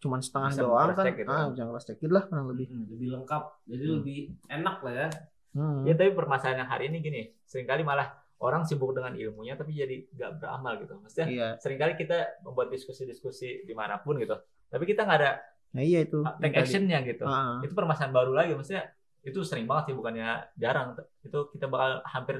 cuman 0.00 0.24
setengah 0.24 0.48
Bisa 0.48 0.62
doang 0.64 0.88
kan 0.96 1.04
gitu. 1.12 1.28
ah 1.28 1.52
jangan 1.52 1.76
cross 1.76 1.84
check 1.84 2.00
lah 2.08 2.24
kurang 2.24 2.48
lebih 2.48 2.72
Mm. 2.72 2.86
lebih 2.88 3.08
lengkap, 3.12 3.42
jadi 3.68 3.84
Hmm. 3.84 3.94
lebih 4.00 4.18
enak 4.48 4.76
lah 4.80 4.92
ya. 4.96 5.08
Hmm. 5.52 5.82
Ya 5.84 5.92
tapi 5.92 6.10
permasalahan 6.14 6.64
yang 6.64 6.70
hari 6.70 6.84
ini 6.88 6.98
gini, 6.98 7.20
sering 7.44 7.68
kali 7.68 7.84
malah 7.84 8.16
orang 8.38 8.64
sibuk 8.64 8.96
dengan 8.96 9.12
ilmunya 9.12 9.60
tapi 9.60 9.76
jadi 9.76 10.08
nggak 10.08 10.40
beramal 10.40 10.72
gitu. 10.80 10.96
Maksudnya 10.96 11.26
iya 11.28 11.48
sering 11.58 11.76
kali 11.76 12.00
kita 12.00 12.16
membuat 12.40 12.72
diskusi-diskusi 12.72 13.68
di 13.68 13.74
mana 13.76 14.00
pun 14.00 14.16
gitu, 14.16 14.32
tapi 14.66 14.88
kita 14.88 15.04
nggak 15.04 15.18
ada 15.20 15.32
nah 15.68 15.84
iya 15.84 16.00
itu 16.00 16.24
take 16.40 16.56
actionnya 16.56 17.04
gitu. 17.04 17.28
Ah, 17.28 17.60
Itu 17.60 17.76
permasalahan 17.76 18.08
baru 18.08 18.32
lagi, 18.32 18.56
maksudnya 18.56 18.88
itu 19.22 19.40
sering 19.42 19.66
banget 19.66 19.92
sih 19.92 19.94
bukannya 19.96 20.28
jarang. 20.54 20.94
Itu 21.22 21.50
kita 21.50 21.66
bakal 21.66 22.02
hampir 22.06 22.36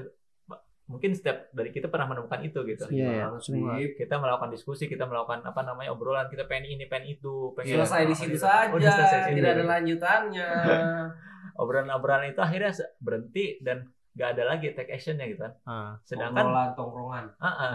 mungkin 0.89 1.13
setiap 1.13 1.53
dari 1.53 1.69
kita 1.69 1.85
pernah 1.85 2.09
menemukan 2.09 2.41
itu 2.41 2.65
gitu. 2.65 2.89
Iya, 2.89 3.05
iya, 3.05 3.25
banget, 3.29 3.41
semua. 3.45 3.77
Bib. 3.77 3.93
Kita 3.93 4.15
melakukan 4.17 4.49
diskusi, 4.49 4.89
kita 4.89 5.05
melakukan 5.05 5.45
apa 5.45 5.61
namanya 5.61 5.93
obrolan, 5.93 6.25
kita 6.33 6.49
pengen 6.49 6.65
ini, 6.73 6.89
pengen 6.89 7.13
itu, 7.13 7.53
pengen 7.53 7.77
Selesai 7.77 8.09
di 8.09 8.15
situ 8.17 8.37
saja, 8.41 8.73
Udah 8.73 8.89
selesai 8.89 9.17
di 9.21 9.25
situ. 9.29 9.37
tidak 9.37 9.51
ada 9.53 9.63
lanjutannya. 9.69 10.49
Obrolan-obrolan 11.61 12.31
itu 12.31 12.41
akhirnya 12.41 12.71
berhenti 12.97 13.59
dan 13.59 13.85
nggak 14.15 14.29
ada 14.33 14.43
lagi 14.49 14.73
take 14.73 14.89
actionnya 14.89 15.29
gitu 15.29 15.45
kan. 15.45 15.53
ah. 15.67 15.93
Sedangkan 16.07 16.43
Obrolan 16.47 16.69
tongkrongan. 16.73 17.25
Ah, 17.37 17.47
ah. 17.47 17.73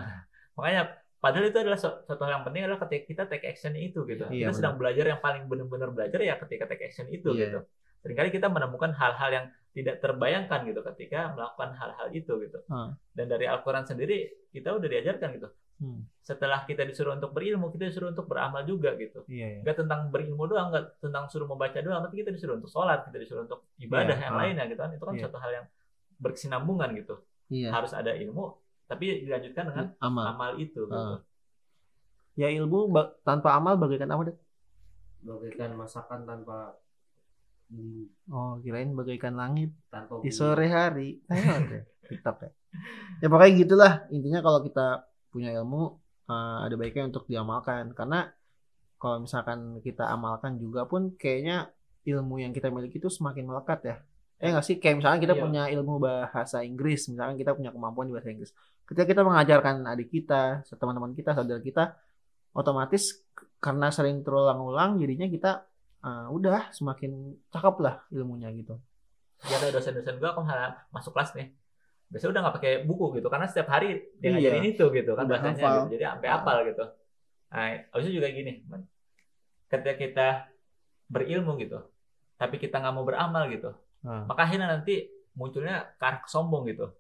makanya 0.59 0.83
padahal 1.21 1.49
itu 1.49 1.59
adalah 1.61 1.79
suatu 1.79 2.21
hal 2.21 2.41
yang 2.41 2.45
penting 2.45 2.63
adalah 2.67 2.81
ketika 2.85 3.05
kita 3.07 3.23
take 3.29 3.47
action 3.49 3.73
itu 3.75 4.05
gitu 4.05 4.25
Iya, 4.29 4.51
kita 4.51 4.61
sedang 4.61 4.75
belajar 4.77 5.09
yang 5.09 5.21
paling 5.25 5.49
benar-benar 5.49 5.89
belajar 5.89 6.21
ya 6.21 6.37
ketika 6.37 6.69
take 6.69 6.85
action 6.85 7.09
itu 7.09 7.33
Iya. 7.33 7.41
gitu 7.49 7.61
sering 8.05 8.15
kali 8.15 8.29
kita 8.29 8.47
menemukan 8.47 8.93
hal-hal 8.93 9.31
yang 9.33 9.47
tidak 9.73 9.99
terbayangkan 9.99 10.61
gitu 10.65 10.85
ketika 10.85 11.33
melakukan 11.33 11.73
hal-hal 11.73 12.07
itu 12.13 12.33
gitu 12.39 12.59
Hmm. 12.69 12.93
dan 13.11 13.27
dari 13.27 13.49
Al-Quran 13.49 13.83
sendiri 13.83 14.17
kita 14.53 14.71
udah 14.71 14.85
diajarkan 14.87 15.29
gitu 15.35 15.49
Hmm. 15.75 16.07
setelah 16.21 16.63
kita 16.63 16.85
disuruh 16.85 17.13
untuk 17.13 17.33
berilmu 17.33 17.67
kita 17.69 17.89
disuruh 17.89 18.09
untuk 18.09 18.25
beramal 18.25 18.63
juga 18.63 18.95
gitu 18.95 19.27
Iya, 19.27 19.47
iya. 19.51 19.61
nggak 19.61 19.77
tentang 19.77 20.01
berilmu 20.09 20.45
doang 20.45 20.71
nggak 20.71 21.01
tentang 21.01 21.27
suruh 21.27 21.49
membaca 21.49 21.75
doang 21.77 21.99
tapi 21.99 22.21
kita 22.21 22.31
disuruh 22.31 22.55
untuk 22.55 22.71
sholat 22.71 23.03
kita 23.05 23.19
disuruh 23.19 23.43
untuk 23.43 23.67
ibadah 23.79 24.15
Iya, 24.15 24.23
yang 24.23 24.35
ah. 24.35 24.39
lainnya 24.39 24.65
gitu 24.67 24.79
kan 24.79 24.91
itu 24.93 25.03
kan 25.03 25.15
Iya. 25.17 25.23
suatu 25.25 25.39
hal 25.41 25.51
yang 25.53 25.67
berkesinambungan 26.17 26.91
gitu 26.95 27.15
Iya. 27.51 27.69
harus 27.73 27.91
ada 27.91 28.15
ilmu 28.15 28.55
tapi 28.85 29.25
dilanjutkan 29.25 29.65
dengan 29.67 29.87
Amal. 29.99 30.25
amal 30.31 30.51
itu 30.57 30.85
gitu. 30.85 31.15
Ya 32.35 32.51
ilmu 32.53 32.91
tanpa 33.23 33.55
amal 33.55 33.75
bagaikan 33.75 34.11
apa 34.11 34.29
deh? 34.29 34.37
bagaikan 35.23 35.73
masakan 35.73 36.23
tanpa 36.23 36.77
bumbu, 37.69 38.07
Oh, 38.31 38.59
kirain 38.61 38.91
bagaikan 38.93 39.35
langit 39.35 39.73
tanpa 39.89 40.21
di 40.21 40.31
sore 40.31 40.67
hari. 40.69 41.21
Deh, 41.71 41.85
TikTok 42.09 42.37
ya. 42.41 42.51
Ya 43.23 43.27
pokoknya 43.31 43.53
gitulah. 43.55 43.93
Intinya 44.11 44.41
kalau 44.43 44.61
kita 44.63 45.07
punya 45.31 45.51
ilmu 45.55 45.99
eh, 46.27 46.59
ada 46.67 46.75
baiknya 46.75 47.11
untuk 47.11 47.25
diamalkan 47.27 47.93
karena 47.93 48.31
kalau 48.97 49.21
misalkan 49.21 49.79
kita 49.85 50.09
amalkan 50.09 50.57
juga 50.57 50.89
pun 50.89 51.13
kayaknya 51.15 51.69
ilmu 52.05 52.41
yang 52.41 52.53
kita 52.57 52.73
miliki 52.73 52.97
itu 53.01 53.13
semakin 53.13 53.45
melekat 53.49 53.81
ya. 53.85 53.97
Eh 54.41 54.51
nggak 54.51 54.65
sih 54.65 54.77
kayak 54.81 55.01
misalkan 55.01 55.21
kita 55.25 55.35
Iya. 55.37 55.43
punya 55.45 55.63
ilmu 55.73 56.01
bahasa 56.01 56.61
Inggris, 56.65 57.09
misalkan 57.09 57.37
kita 57.37 57.53
punya 57.57 57.71
kemampuan 57.73 58.09
di 58.09 58.15
bahasa 58.17 58.29
Inggris. 58.33 58.51
Ketika 58.85 59.05
kita 59.09 59.23
mengajarkan 59.25 59.85
adik 59.89 60.09
kita, 60.13 60.65
teman-teman 60.77 61.17
kita, 61.17 61.33
saudara 61.33 61.61
kita, 61.61 61.97
otomatis 62.53 63.25
karena 63.61 63.89
sering 63.89 64.21
terulang-ulang 64.21 65.01
jadinya 65.01 65.25
kita 65.29 65.51
eh, 66.05 66.27
udah 66.31 66.69
semakin 66.71 67.11
cakep 67.49 67.77
lah 67.81 68.05
ilmunya 68.11 68.53
gitu. 68.53 68.77
ya 69.45 69.57
ada 69.57 69.73
dosen-dosen 69.73 70.17
gua 70.17 70.33
kalau 70.33 70.45
misalnya 70.45 70.71
masuk 70.89 71.13
kelas 71.13 71.33
nih 71.35 71.49
biasanya 72.09 72.31
udah 72.33 72.41
nggak 72.45 72.57
pakai 72.57 72.73
buku 72.85 73.19
gitu 73.19 73.29
karena 73.29 73.45
setiap 73.45 73.69
hari 73.69 73.89
dia 74.17 74.31
Iya. 74.31 74.53
ngajarin 74.55 74.65
itu 74.67 74.85
gitu 74.91 75.13
kan 75.13 75.25
Udah 75.25 75.33
bahasanya 75.35 75.57
hafal. 75.59 75.75
gitu. 75.75 75.89
jadi 75.93 76.05
sampai 76.07 76.29
hafal 76.31 76.57
gitu 76.65 76.85
nah 77.51 77.65
habis 77.91 78.05
itu 78.05 78.15
juga 78.15 78.29
gini 78.31 78.53
ketika 79.67 79.95
kita 79.95 80.29
berilmu 81.07 81.57
gitu 81.57 81.79
tapi 82.35 82.57
kita 82.57 82.79
nggak 82.79 82.95
mau 82.95 83.05
beramal 83.05 83.47
gitu 83.49 83.73
Nah, 84.05 84.29
maka 84.29 84.45
akhirnya 84.45 84.69
nanti 84.69 85.09
munculnya 85.33 85.97
arah 85.97 86.21
sombong 86.29 86.69
gitu 86.69 86.93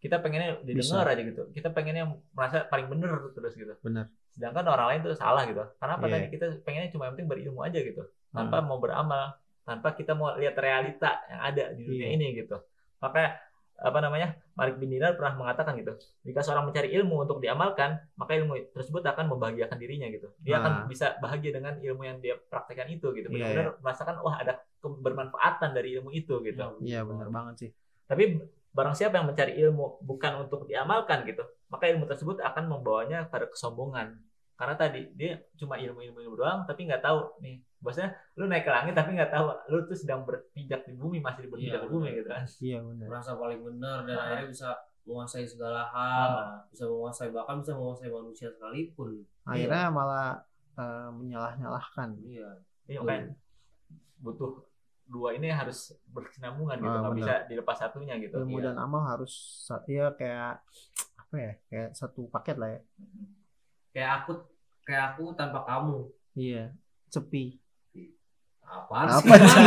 kita 0.00 0.16
pengennya 0.18 0.56
didengar 0.64 1.04
aja 1.06 1.22
gitu. 1.22 1.42
Kita 1.52 1.68
pengennya 1.70 2.04
merasa 2.32 2.64
paling 2.64 2.88
bener 2.88 3.10
terus 3.32 3.54
gitu. 3.54 3.74
Bener. 3.84 4.08
sedangkan 4.30 4.62
orang 4.62 4.86
lain 4.94 5.00
tuh 5.04 5.18
salah 5.18 5.42
gitu. 5.42 5.58
Karena 5.76 5.98
apa 5.98 6.06
Iya. 6.06 6.14
tadi? 6.14 6.26
Kita 6.30 6.46
pengennya 6.62 6.88
cuma 6.94 7.10
yang 7.10 7.18
penting 7.18 7.28
berilmu 7.28 7.60
aja 7.60 7.78
gitu. 7.82 8.02
Tanpa 8.30 8.62
mau 8.62 8.78
beramal 8.78 9.34
tanpa 9.66 9.92
kita 9.92 10.14
mau 10.14 10.34
lihat 10.34 10.54
realita 10.56 11.20
yang 11.26 11.40
ada 11.44 11.64
di 11.74 11.82
dunia 11.82 12.08
Iya. 12.08 12.14
ini 12.14 12.26
gitu. 12.38 12.56
Maka 13.02 13.42
apa 13.74 13.98
namanya 13.98 14.38
Malik 14.54 14.76
bin 14.76 14.92
Dinar 14.92 15.18
pernah 15.18 15.34
mengatakan 15.34 15.74
gitu. 15.76 15.98
Jika 16.22 16.40
seorang 16.40 16.62
mencari 16.62 16.94
ilmu 16.94 17.26
untuk 17.26 17.42
diamalkan 17.42 17.98
maka 18.14 18.38
ilmu 18.38 18.54
tersebut 18.70 19.02
akan 19.02 19.34
membahagiakan 19.34 19.76
dirinya 19.76 20.06
gitu. 20.08 20.30
Dia 20.38 20.62
akan 20.62 20.72
bisa 20.86 21.18
bahagia 21.18 21.50
dengan 21.50 21.74
ilmu 21.82 22.02
yang 22.04 22.22
dia 22.22 22.38
praktekkan 22.38 22.86
itu 22.86 23.10
gitu. 23.12 23.26
Iya, 23.28 23.50
benar-benar 23.50 23.82
merasakan 23.82 24.14
wah 24.22 24.36
ada 24.38 24.62
kebermanfaatan 24.78 25.70
dari 25.74 25.98
ilmu 25.98 26.14
itu 26.14 26.38
gitu. 26.40 26.62
Iya 26.80 27.02
benar 27.02 27.28
banget 27.28 27.54
sih. 27.66 27.70
tapi 28.06 28.42
barang 28.70 28.94
siapa 28.94 29.18
yang 29.18 29.26
mencari 29.26 29.58
ilmu 29.58 29.98
bukan 30.00 30.32
untuk 30.40 30.64
diamalkan 30.64 31.22
gitu, 31.24 31.42
maka 31.66 31.86
ilmu 31.86 32.04
tersebut 32.04 32.38
akan 32.38 32.64
membawanya 32.66 33.26
pada 33.26 33.44
kesombongan. 33.44 34.18
Karena 34.54 34.74
tadi 34.74 35.08
dia 35.12 35.40
cuma 35.56 35.74
ilmu-ilmu 35.74 36.20
ilmu 36.20 36.36
doang, 36.36 36.62
tapi 36.64 36.84
nggak 36.84 37.00
tahu 37.00 37.40
nih, 37.40 37.64
bosnya 37.80 38.12
lu 38.36 38.44
naik 38.44 38.62
ke 38.62 38.70
langit 38.70 38.92
tapi 38.92 39.16
nggak 39.16 39.32
tahu 39.32 39.46
lu 39.68 39.82
tuh 39.84 39.96
sedang 39.96 40.22
berpijak 40.22 40.84
di 40.84 40.92
bumi 40.92 41.18
masih 41.18 41.48
berpijak 41.48 41.80
Iya, 41.80 41.84
di 41.84 41.90
bumi 41.90 42.08
gitu 42.12 42.28
kan. 42.28 42.44
Iya 42.60 42.78
benar. 42.84 43.06
merasa 43.08 43.30
paling 43.34 43.60
benar 43.60 43.96
dan 44.04 44.14
Ah. 44.14 44.24
akhirnya 44.28 44.48
bisa 44.48 44.68
menguasai 45.00 45.48
segala 45.48 45.88
hal 45.88 46.30
Ah, 46.30 46.56
bisa 46.68 46.84
menguasai 46.84 47.32
bahkan 47.32 47.56
bisa 47.58 47.72
menguasai 47.72 48.12
manusia 48.12 48.52
sekalipun 48.52 49.24
Akhirnya 49.42 49.88
malah 49.88 50.44
eh, 50.76 51.08
menyalah-nyalahkan. 51.10 52.08
iya 52.20 52.48
Ini 52.84 53.00
makanya 53.00 53.32
butuh 54.18 54.60
dua 55.10 55.34
ini 55.34 55.50
harus 55.50 55.90
berkesinambungan 56.06 56.78
gitu, 56.78 56.86
Ah, 56.88 57.00
nggak 57.02 57.16
bisa 57.18 57.34
dilepas 57.50 57.76
satunya 57.76 58.14
gitu. 58.22 58.38
Ilmu 58.38 58.62
Iya. 58.62 58.70
dan 58.70 58.76
amal 58.78 59.02
harus 59.10 59.32
ya 59.90 60.14
kayak 60.14 60.62
apa 61.18 61.34
ya? 61.36 61.52
Kayak 61.66 61.88
satu 61.98 62.30
paket 62.30 62.56
lah 62.56 62.70
ya. 62.70 62.80
kayak 63.90 64.10
aku 64.22 64.32
kayak 64.86 65.04
aku 65.14 65.34
tanpa 65.34 65.66
kamu 65.66 66.06
Iya. 66.38 66.70
Sepi. 67.10 67.58
Apa 68.62 69.18
sih 69.18 69.26
sih? 69.26 69.66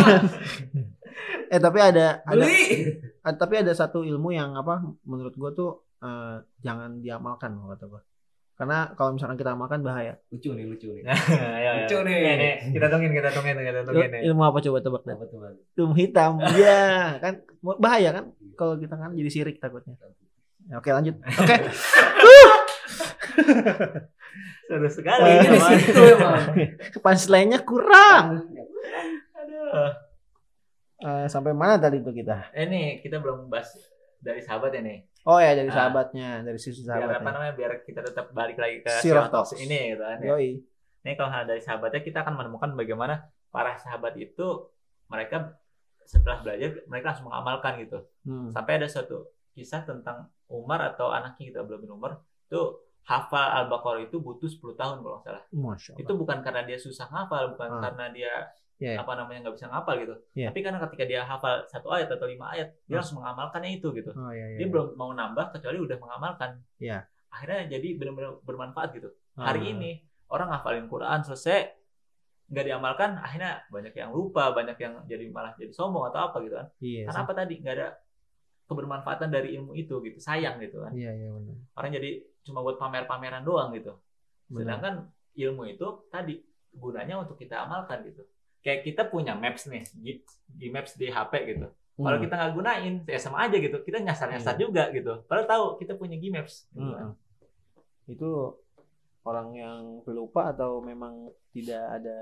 eh 1.53 1.59
tapi 1.59 1.79
ada 1.83 2.23
ada 2.23 2.39
beli 2.39 2.87
eh, 3.03 3.35
tapi 3.35 3.59
ada 3.59 3.75
satu 3.75 4.01
ilmu 4.01 4.31
yang 4.31 4.55
apa 4.55 4.79
menurut 5.03 5.35
gua 5.35 5.51
tuh 5.51 5.69
eh, 5.99 6.39
jangan 6.63 7.03
diamalkan 7.03 7.51
kata 7.75 7.85
gua. 7.91 8.01
Karena 8.53 8.93
kalau 8.93 9.17
misalkan 9.17 9.33
kita 9.33 9.57
amalkan 9.57 9.81
bahaya. 9.81 10.13
lucu 10.29 10.53
nih 10.53 10.65
lucu 10.69 10.93
nih 10.93 11.03
Ayo, 11.09 11.17
ayo. 11.57 11.71
Lucu 11.83 11.97
nih. 12.05 12.17
Nih, 12.21 12.35
nih, 12.37 12.53
kita 12.77 12.85
tungguin, 12.85 13.13
kita 13.17 13.29
tungguin, 13.33 13.57
kita 13.57 13.81
tungguin 13.81 14.11
ilmu 14.29 14.41
apa 14.45 14.57
coba 14.61 14.77
tebak 14.77 15.03
Bang? 15.03 15.17
Ilmu 15.73 15.93
hitam. 15.97 16.37
Iya, 16.59 17.17
kan 17.17 17.33
bahaya 17.81 18.09
kan 18.13 18.25
kalau 18.53 18.77
kita 18.77 18.93
kan 18.93 19.17
jadi 19.17 19.29
sirik 19.33 19.57
takutnya. 19.57 19.97
Ya, 20.69 20.77
Oke, 20.77 20.93
lanjut. 20.93 21.17
Oke. 21.17 21.55
Seru 24.69 24.87
sekali. 24.87 25.21
Wah, 25.21 25.43
ini 25.43 25.47
di 25.49 25.59
situ 25.81 26.01
emang 26.13 26.39
Punchline-nya 27.03 27.59
kurang. 27.67 28.47
Aduh. 29.35 29.91
Eh, 31.03 31.25
sampai 31.27 31.51
mana 31.51 31.75
tadi 31.75 31.99
tuh 31.99 32.15
kita? 32.15 32.53
Eh 32.55 32.63
nih, 32.69 33.03
kita 33.03 33.19
belum 33.19 33.51
bahas 33.51 33.75
dari 34.23 34.39
sahabat 34.39 34.71
ya 34.71 34.81
nih. 34.81 34.99
Oh 35.23 35.35
ya 35.37 35.51
dari 35.51 35.67
Ah. 35.67 35.75
sahabatnya, 35.77 36.29
dari 36.41 36.55
sisi 36.57 36.81
Biar 36.81 36.95
apa 36.97 37.19
sahabatnya. 37.19 37.31
namanya, 37.33 37.53
biar 37.53 37.71
kita 37.81 38.01
tetap 38.01 38.31
balik 38.31 38.55
lagi 38.55 38.79
ke 38.79 38.91
Talks. 39.29 39.55
ini 39.55 39.91
gitu 39.91 40.01
kan. 40.01 40.17
ya. 40.17 40.27
Yoi. 40.31 40.49
Ini 41.03 41.11
kalau 41.13 41.29
hal 41.29 41.43
dari 41.43 41.59
sahabatnya 41.59 41.99
kita 41.99 42.23
akan 42.23 42.33
menemukan 42.33 42.69
bagaimana 42.73 43.15
para 43.49 43.75
sahabat 43.75 44.15
itu 44.15 44.71
mereka 45.05 45.59
setelah 46.03 46.39
belajar 46.39 46.83
mereka 46.85 47.11
langsung 47.11 47.27
mengamalkan 47.27 47.79
gitu. 47.79 47.99
Hmm. 48.23 48.47
Sampai 48.49 48.75
ada 48.75 48.87
suatu 48.87 49.27
kisah 49.51 49.83
tentang 49.83 50.27
Umar 50.47 50.79
atau 50.85 51.07
anaknya 51.09 51.51
kita 51.51 51.59
belum 51.61 51.79
bin 51.81 51.91
Umar 51.93 52.19
itu 52.45 52.61
hafal 53.03 53.63
Al-Baqarah 53.63 54.03
itu 54.03 54.17
butuh 54.17 54.47
10 54.47 54.73
tahun 54.73 54.99
kalau 54.99 55.19
nggak 55.19 55.27
salah. 55.27 55.43
Itu 55.97 56.11
bukan 56.13 56.39
karena 56.39 56.63
dia 56.63 56.75
susah 56.75 57.05
ngafal, 57.05 57.51
bukan 57.51 57.69
Ah. 57.69 57.79
karena 57.81 58.05
dia 58.09 58.33
Iya. 58.81 58.99
apa 58.99 59.15
namanya 59.15 59.47
nggak 59.47 59.55
bisa 59.55 59.67
ngafal 59.71 59.95
gitu. 60.01 60.15
Iya. 60.35 60.47
Tapi 60.51 60.59
karena 60.59 60.79
ketika 60.83 61.03
dia 61.07 61.21
hafal 61.23 61.63
satu 61.69 61.87
ayat 61.93 62.09
atau 62.11 62.25
lima 62.27 62.51
ayat, 62.51 62.73
dia 62.83 62.95
Ah. 62.95 62.99
langsung 62.99 63.21
mengamalkannya 63.23 63.71
itu 63.79 63.87
gitu. 63.95 64.11
Oh 64.11 64.33
iya 64.33 64.45
iya. 64.53 64.57
Dia 64.59 64.67
belum 64.67 64.97
mau 64.99 65.13
nambah 65.13 65.55
kecuali 65.55 65.77
udah 65.79 65.97
mengamalkan. 66.01 66.59
Iya. 66.81 67.07
Akhirnya 67.31 67.69
jadi 67.69 67.87
benar-benar 67.95 68.43
bermanfaat 68.43 68.89
gitu. 68.93 69.09
Ah. 69.37 69.53
Hari 69.53 69.71
ini 69.71 69.91
orang 70.27 70.51
ngafalin 70.51 70.89
Quran 70.89 71.19
selesai 71.21 71.79
nggak 72.49 72.65
diamalkan, 72.67 73.17
akhirnya 73.17 73.63
banyak 73.71 73.93
yang 73.95 74.11
lupa, 74.11 74.51
banyak 74.51 74.77
yang 74.77 74.93
jadi 75.07 75.25
malah 75.31 75.55
jadi 75.55 75.71
sombong 75.71 76.11
atau 76.11 76.29
apa 76.29 76.37
gitu 76.43 76.53
kan. 76.59 76.67
Iya. 76.83 77.07
Karena 77.07 77.19
sih. 77.19 77.25
apa 77.25 77.33
tadi 77.33 77.53
nggak 77.63 77.75
ada 77.77 77.87
kebermanfaatan 78.63 79.29
dari 79.29 79.49
ilmu 79.55 79.73
itu 79.75 79.95
gitu. 80.01 80.17
Sayang 80.19 80.59
gitu 80.59 80.83
kan. 80.83 80.91
Iya 80.91 81.11
iya 81.13 81.29
benar. 81.29 81.55
Orang 81.75 81.91
jadi 81.91 82.09
cuma 82.43 82.59
buat 82.59 82.75
pamer-pameran 82.75 83.43
doang 83.43 83.71
gitu. 83.71 83.95
Benar. 84.49 84.59
Sedangkan 84.59 84.93
ilmu 85.33 85.63
itu 85.65 85.87
tadi 86.09 86.35
gunanya 86.73 87.21
untuk 87.21 87.37
kita 87.37 87.63
amalkan 87.63 88.01
gitu. 88.03 88.23
Kayak 88.63 88.81
kita 88.83 89.01
punya 89.05 89.35
maps 89.35 89.67
nih, 89.67 89.83
di, 89.93 90.23
di 90.47 90.67
maps 90.71 90.95
di 90.95 91.07
HP 91.07 91.33
gitu. 91.45 91.67
Kalau 91.93 92.17
Hmm. 92.17 92.23
kita 92.25 92.33
nggak 92.33 92.51
gunain, 92.55 92.93
ya 93.05 93.19
sama 93.19 93.45
aja 93.45 93.53
gitu. 93.53 93.77
Kita 93.79 93.99
nyasar-nyasar 93.99 94.55
Iya. 94.55 94.61
juga 94.61 94.83
gitu. 94.89 95.13
Padahal 95.27 95.45
tahu 95.45 95.65
kita 95.77 95.93
punya 95.93 96.15
Gmaps. 96.15 96.71
Gitu 96.71 96.81
Hmm. 96.81 96.95
kan. 96.95 97.07
Itu 98.07 98.57
orang 99.23 99.53
yang 99.53 99.79
pelupa 100.01 100.49
atau 100.49 100.79
memang 100.79 101.29
tidak 101.51 101.79
ada 101.79 102.17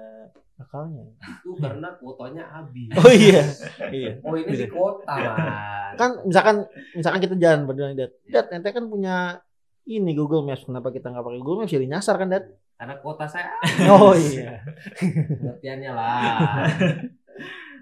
akalnya? 0.60 1.08
itu 1.18 1.58
karena 1.58 1.88
kuotanya 1.98 2.44
habis 2.52 2.92
Oh 3.00 3.10
iya. 3.10 3.42
iya. 3.96 4.12
oh 4.22 4.36
ini 4.36 4.54
di 4.54 4.68
kota 4.68 5.10
man 5.10 5.98
Kan 5.98 6.10
misalkan 6.22 6.56
misalkan 6.94 7.20
kita 7.20 7.36
jalan 7.36 7.66
berdua 7.66 7.96
Dat. 7.96 8.12
Dat, 8.28 8.46
ente 8.52 8.70
kan 8.70 8.86
punya 8.86 9.42
ini 9.82 10.14
Google 10.14 10.46
Maps. 10.46 10.62
Kenapa 10.62 10.94
kita 10.94 11.10
nggak 11.10 11.26
pakai 11.26 11.40
Google 11.40 11.66
Maps? 11.66 11.74
Jadi 11.74 11.88
nyasar 11.88 12.16
kan, 12.16 12.30
Dat? 12.30 12.46
Karena 12.82 12.98
kota 12.98 13.26
saya 13.26 13.54
Oh 13.88 14.18
iya. 14.18 14.58
pengertiannya 14.98 15.92
lah 15.92 16.66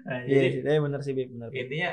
Nah, 0.00 0.24
Iya, 0.24 0.60
jadi. 0.60 0.76
Eh, 0.76 0.80
benar 0.80 1.00
sih. 1.00 1.12
Benar. 1.12 1.52
intinya 1.52 1.90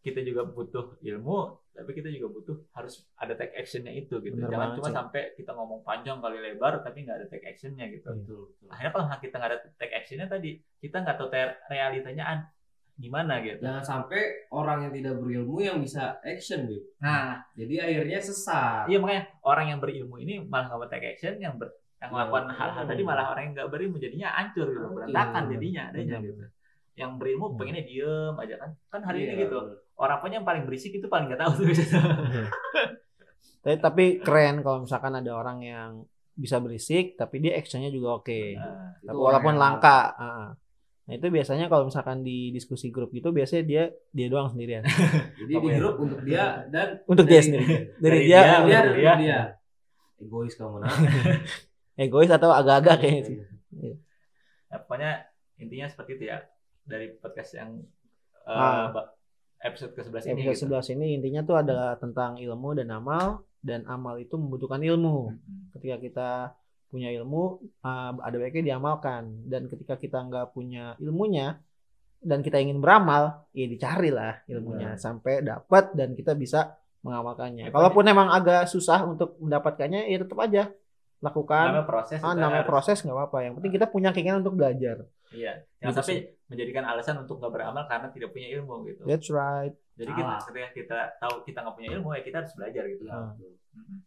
kita 0.00 0.20
juga 0.20 0.44
butuh 0.46 0.96
ilmu, 1.00 1.38
tapi 1.70 1.90
kita 1.92 2.08
juga 2.08 2.28
butuh 2.30 2.56
harus 2.70 3.04
ada 3.14 3.32
take 3.32 3.52
actionnya 3.54 3.92
itu 3.92 4.16
gitu. 4.18 4.32
Bener 4.34 4.48
Jangan 4.48 4.68
cuma 4.76 4.88
sih. 4.88 4.96
sampai 4.96 5.22
kita 5.34 5.50
ngomong 5.52 5.80
panjang 5.80 6.20
kali 6.20 6.36
lebar, 6.36 6.80
tapi 6.80 7.00
nggak 7.00 7.16
ada 7.16 7.26
take 7.28 7.44
actionnya 7.46 7.88
gitu. 7.88 8.06
Iya. 8.06 8.16
betul 8.18 8.40
betul 8.46 8.68
Akhirnya 8.68 8.92
kalau 8.92 9.04
kita 9.18 9.34
nggak 9.36 9.50
ada 9.50 9.58
take 9.74 9.94
actionnya 9.94 10.26
tadi, 10.26 10.50
kita 10.78 10.96
nggak 11.00 11.16
tahu 11.16 11.28
ter- 11.28 11.56
realitanya 11.68 12.24
an- 12.26 12.48
gimana 12.96 13.40
gitu. 13.40 13.60
Jangan 13.60 13.84
sampai 13.84 14.22
orang 14.52 14.78
yang 14.84 14.92
tidak 14.92 15.14
berilmu 15.16 15.56
yang 15.58 15.76
bisa 15.80 16.20
action 16.20 16.64
gitu. 16.64 16.84
Nah, 16.98 17.40
Jadi 17.52 17.74
akhirnya 17.76 18.20
sesat. 18.20 18.84
iya 18.86 19.00
makanya 19.00 19.32
orang 19.40 19.66
yang 19.66 19.80
berilmu 19.80 20.16
ini 20.16 20.44
malah 20.44 20.68
nggak 20.68 20.78
mau 20.78 20.88
take 20.88 21.08
action, 21.10 21.36
yang 21.36 21.56
ber, 21.56 21.72
yang 22.00 22.10
melakukan 22.10 22.44
hal-hal 22.50 22.84
tadi 22.84 23.02
malah 23.02 23.26
orang 23.28 23.42
yang 23.46 23.54
nggak 23.54 23.68
berilmu 23.68 23.96
jadinya 23.96 24.28
hancur 24.32 24.66
gitu, 24.66 24.86
berantakan 24.90 25.42
jadinya 25.48 25.82
adanya 25.88 26.16
gitu. 26.18 26.44
Yang 26.96 27.10
berilmu 27.16 27.46
Hmm. 27.46 27.56
pengennya 27.56 27.84
diem 27.84 28.34
aja 28.34 28.54
kan, 28.56 28.70
kan 28.88 29.00
hari 29.02 29.18
ini 29.22 29.32
Iya. 29.34 29.42
gitu. 29.46 29.58
Orang 29.94 30.16
pokoknya 30.18 30.36
yang 30.40 30.48
paling 30.48 30.64
berisik 30.64 30.92
itu 30.92 31.06
paling 31.06 31.28
nggak 31.28 31.40
tahu 31.40 31.52
tuh 31.54 31.64
biasanya. 31.66 32.00
Tapi, 33.60 33.76
tapi 33.76 34.04
keren 34.18 34.64
kalau 34.64 34.80
misalkan 34.80 35.12
ada 35.12 35.28
orang 35.30 35.60
yang 35.60 35.90
bisa 36.32 36.56
berisik 36.56 37.12
tapi 37.14 37.36
dia 37.38 37.52
actionnya 37.52 37.88
juga 37.88 38.16
oke. 38.16 38.56
Nah, 38.56 38.96
Tapi 38.98 39.12
walaupun 39.12 39.52
orang 39.52 39.76
yang- 39.76 39.76
langka. 39.76 39.98
ah. 40.16 40.48
Nah 41.02 41.12
itu 41.12 41.26
biasanya 41.28 41.66
kalau 41.66 41.84
misalkan 41.84 42.22
di 42.22 42.48
diskusi 42.48 42.88
grup 42.88 43.10
gitu 43.10 43.28
biasanya 43.28 43.60
dia 43.62 43.82
dia 44.08 44.26
doang 44.26 44.48
sendirian. 44.48 44.80
Jadi 45.36 45.52
di 45.52 45.68
ya? 45.68 45.76
grup 45.76 45.96
untuk 45.98 46.20
dia 46.22 46.44
dan 46.66 47.04
Untuk 47.04 47.28
dia 47.28 47.36
dari- 47.36 47.44
sendiri. 47.44 47.66
Dari, 47.68 47.84
Dari 48.00 48.18
dia, 48.22 48.40
dia, 48.40 48.40
Dia 48.40 48.80
untuk 48.80 48.96
dia. 48.96 49.12
dia. 49.18 49.40
Egois 50.18 50.54
kamu 50.54 50.76
nah. 50.78 50.88
egois 52.00 52.32
atau 52.32 52.48
agak-agak 52.48 52.96
kayaknya 53.04 53.22
sih. 53.28 53.36
ya, 54.72 54.76
pokoknya 54.80 55.28
intinya 55.60 55.86
seperti 55.86 56.16
itu 56.16 56.24
ya 56.32 56.40
dari 56.82 57.12
podcast 57.12 57.52
yang 57.54 57.84
Ah. 58.48 58.88
ba- 58.90 59.12
episode 59.60 59.92
ke-11 59.92 60.32
ini. 60.32 60.48
Episode 60.48 60.56
gitu. 60.56 60.72
11 60.72 60.88
ini 60.96 61.06
intinya 61.20 61.44
tuh 61.44 61.60
ada 61.60 61.92
tentang 62.00 62.40
ilmu 62.40 62.72
dan 62.72 62.88
amal 62.88 63.44
dan 63.60 63.84
amal 63.84 64.16
itu 64.16 64.32
membutuhkan 64.40 64.80
ilmu. 64.80 65.36
Hmm. 65.36 65.68
Ketika 65.76 65.96
kita 66.00 66.30
punya 66.88 67.12
ilmu 67.12 67.60
uh, 67.84 68.12
ada 68.18 68.36
baiknya 68.40 68.74
diamalkan 68.74 69.46
dan 69.46 69.68
ketika 69.68 69.94
kita 69.94 70.24
nggak 70.26 70.50
punya 70.50 70.96
ilmunya 70.98 71.60
dan 72.18 72.40
kita 72.40 72.58
ingin 72.58 72.80
beramal 72.80 73.46
ya 73.52 73.68
dicari 73.68 74.10
lah 74.10 74.42
ilmunya 74.48 74.96
sampai 74.96 75.44
dapat 75.44 75.92
dan 75.94 76.16
kita 76.16 76.32
bisa 76.34 76.74
mengamalkannya. 77.04 77.68
Ya, 77.68 77.72
Kalaupun 77.72 78.04
emang 78.08 78.28
agak 78.28 78.64
susah 78.66 79.04
untuk 79.04 79.36
mendapatkannya 79.38 80.08
ya 80.08 80.18
tetap 80.24 80.40
aja 80.40 80.72
lakukan. 81.20 81.64
namanya 81.70 81.86
proses. 81.86 82.18
Ah, 82.18 82.32
namanya 82.32 82.64
harus- 82.64 82.70
proses 82.70 82.98
nggak 83.00 83.12
apa-apa. 83.12 83.38
Yang 83.42 83.54
penting 83.56 83.72
kita 83.72 83.86
punya 83.86 84.08
keinginan 84.10 84.40
untuk 84.40 84.56
belajar. 84.56 85.04
Iya. 85.30 85.52
Jangan 85.78 85.84
Gitu 85.86 85.98
sampai 86.00 86.16
menjadikan 86.48 86.84
alasan 86.84 87.16
untuk 87.18 87.38
nggak 87.38 87.52
beramal 87.52 87.84
karena 87.86 88.08
tidak 88.08 88.28
punya 88.30 88.48
ilmu 88.52 88.74
gitu. 88.84 89.02
That's 89.04 89.28
right. 89.28 89.76
Jadi 89.94 90.10
kita, 90.10 90.24
Salah. 90.26 90.42
ketika 90.42 90.68
kita 90.72 90.98
tahu 91.18 91.34
kita 91.44 91.58
nggak 91.60 91.74
punya 91.76 91.88
ilmu 91.94 92.08
ya 92.10 92.22
kita 92.22 92.36
harus 92.40 92.52
belajar 92.54 92.82
gitu. 92.86 93.02
Ah. 93.06 93.36
Mm-mm. 93.36 93.98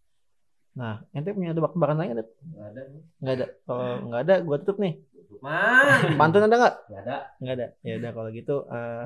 Nah, 0.73 1.06
ente 1.12 1.30
punya 1.30 1.54
tebak-tebakan 1.54 1.95
lain 1.95 2.12
ada? 2.13 2.26
Nggak 2.26 2.67
ada. 2.67 2.82
Nggak 3.21 3.34
ada. 3.36 3.45
Kalau 3.63 3.86
nggak 4.04 4.21
ada, 4.21 4.36
gua 4.41 4.58
tutup 4.58 4.78
nih. 4.80 4.93
Man. 5.38 6.17
Pantun 6.17 6.41
ada 6.41 6.56
nggak? 6.56 6.76
Nggak 6.88 7.02
ada. 7.04 7.17
Nggak 7.38 7.56
ada. 7.56 7.67
Ya 7.82 7.93
udah 7.95 8.12
kalau 8.12 8.30
gitu 8.32 8.56
eh, 8.67 9.04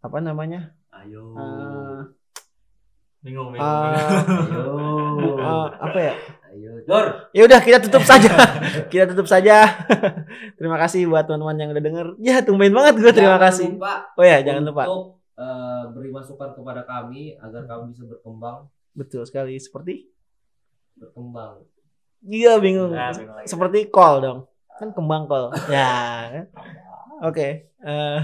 apa 0.00 0.16
namanya? 0.20 0.60
Ayo. 0.92 1.22
Eh, 1.34 2.00
Bingung, 3.20 3.50
bingung. 3.50 3.56
bingung. 3.56 5.16
Ayo. 5.16 5.32
eh, 5.34 5.66
apa 5.80 5.98
ya? 5.98 6.14
Ayo. 6.54 6.70
Dor. 6.86 7.06
Ya 7.34 7.42
udah 7.44 7.58
kita 7.58 7.82
tutup 7.82 8.06
saja. 8.10 8.30
kita 8.86 9.10
tutup 9.10 9.26
saja. 9.26 9.66
Terima 10.58 10.78
kasih 10.78 11.04
buat 11.04 11.26
teman-teman 11.26 11.56
yang 11.58 11.70
udah 11.74 11.82
denger. 11.82 12.06
Ya 12.18 12.38
tumben 12.40 12.70
banget 12.70 12.94
gue 12.96 13.10
terima 13.10 13.34
Jangan 13.34 13.46
kasih. 13.50 13.66
lupa 13.74 13.94
Oh 14.14 14.22
ya 14.22 14.38
jangan 14.38 14.62
lupa. 14.62 14.82
Untuk 14.86 15.04
eh, 15.34 15.82
beri 15.90 16.10
masukan 16.10 16.50
kepada 16.54 16.82
kami 16.84 17.34
agar 17.36 17.66
kami 17.66 17.90
bisa 17.90 18.06
berkembang, 18.06 18.70
Betul 18.94 19.26
sekali. 19.26 19.58
Seperti? 19.58 20.06
berkembang. 20.94 21.66
Iya 22.22 22.62
bingung. 22.62 22.94
Nah, 22.94 23.10
bingung 23.10 23.34
lagi. 23.34 23.50
Seperti 23.50 23.78
call 23.90 24.22
dong. 24.22 24.38
Kan 24.78 24.94
kembang 24.94 25.26
call. 25.26 25.50
Ya. 25.66 25.90
kan? 26.30 26.44
Oke. 27.20 27.66
Eh, 27.74 28.20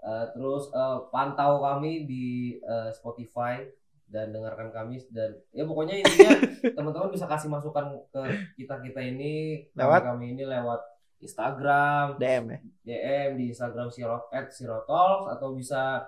Eh, 0.00 0.26
terus 0.32 0.72
eh, 0.72 0.98
pantau 1.12 1.60
kami 1.60 2.08
di 2.08 2.24
eh, 2.56 2.88
Spotify 2.90 3.60
dan 4.10 4.28
dengarkan 4.28 4.68
kami 4.68 4.98
dan 5.08 5.30
ya 5.50 5.62
pokoknya 5.62 6.02
intinya 6.02 6.34
teman-teman 6.76 7.08
bisa 7.08 7.24
kasih 7.24 7.46
masukan 7.46 7.94
ke 8.10 8.20
kita 8.56 8.82
kita 8.82 9.00
ini 9.00 9.64
Lewat? 9.72 10.02
kami, 10.02 10.10
kami 10.10 10.34
ini 10.34 10.44
lewat 10.44 10.82
Instagram 11.20 12.16
DM 12.16 12.44
ya. 12.48 12.58
DM 12.82 13.30
di 13.36 13.44
Instagram 13.48 13.86
sirot 13.86 14.26
at 14.28 14.50
sirotalks 14.50 15.30
atau 15.30 15.52
bisa 15.52 16.02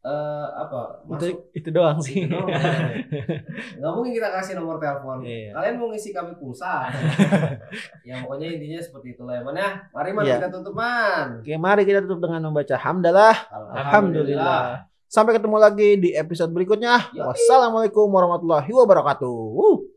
eh, 0.00 0.46
apa 0.50 0.98
Itu 1.00 1.12
masuk 1.14 1.38
itu 1.52 1.68
doang 1.70 1.98
sih. 1.98 2.24
Itu 2.24 2.32
doang. 2.34 2.48
nggak 3.78 3.92
mungkin 3.92 4.12
kita 4.12 4.28
kasih 4.32 4.52
nomor 4.56 4.76
telepon 4.76 5.20
Iya. 5.20 5.52
kalian 5.52 5.74
mau 5.76 5.88
ngisi 5.88 6.10
kami 6.10 6.34
pulsa 6.34 6.88
ya 8.08 8.20
pokoknya 8.20 8.48
intinya 8.50 8.80
seperti 8.80 9.14
itulah 9.14 9.36
ya 9.36 9.42
man 9.42 9.54
ya 9.54 9.70
mari 9.92 10.10
man 10.10 10.24
Iya. 10.24 10.36
kita 10.40 10.48
tutup 10.50 10.74
man 10.74 11.38
Oke, 11.38 11.54
mari 11.54 11.82
kita 11.84 12.00
tutup 12.02 12.20
dengan 12.20 12.40
membaca 12.42 12.74
hamdalah. 12.74 13.36
Alhamdulillah. 13.52 14.90
Sampai 15.14 15.38
ketemu 15.38 15.62
lagi 15.62 15.94
di 15.94 16.10
episode 16.10 16.50
berikutnya. 16.50 17.14
Yoi. 17.14 17.22
Wassalamualaikum 17.22 18.10
warahmatullahi 18.10 18.66
wabarakatuh. 18.66 19.94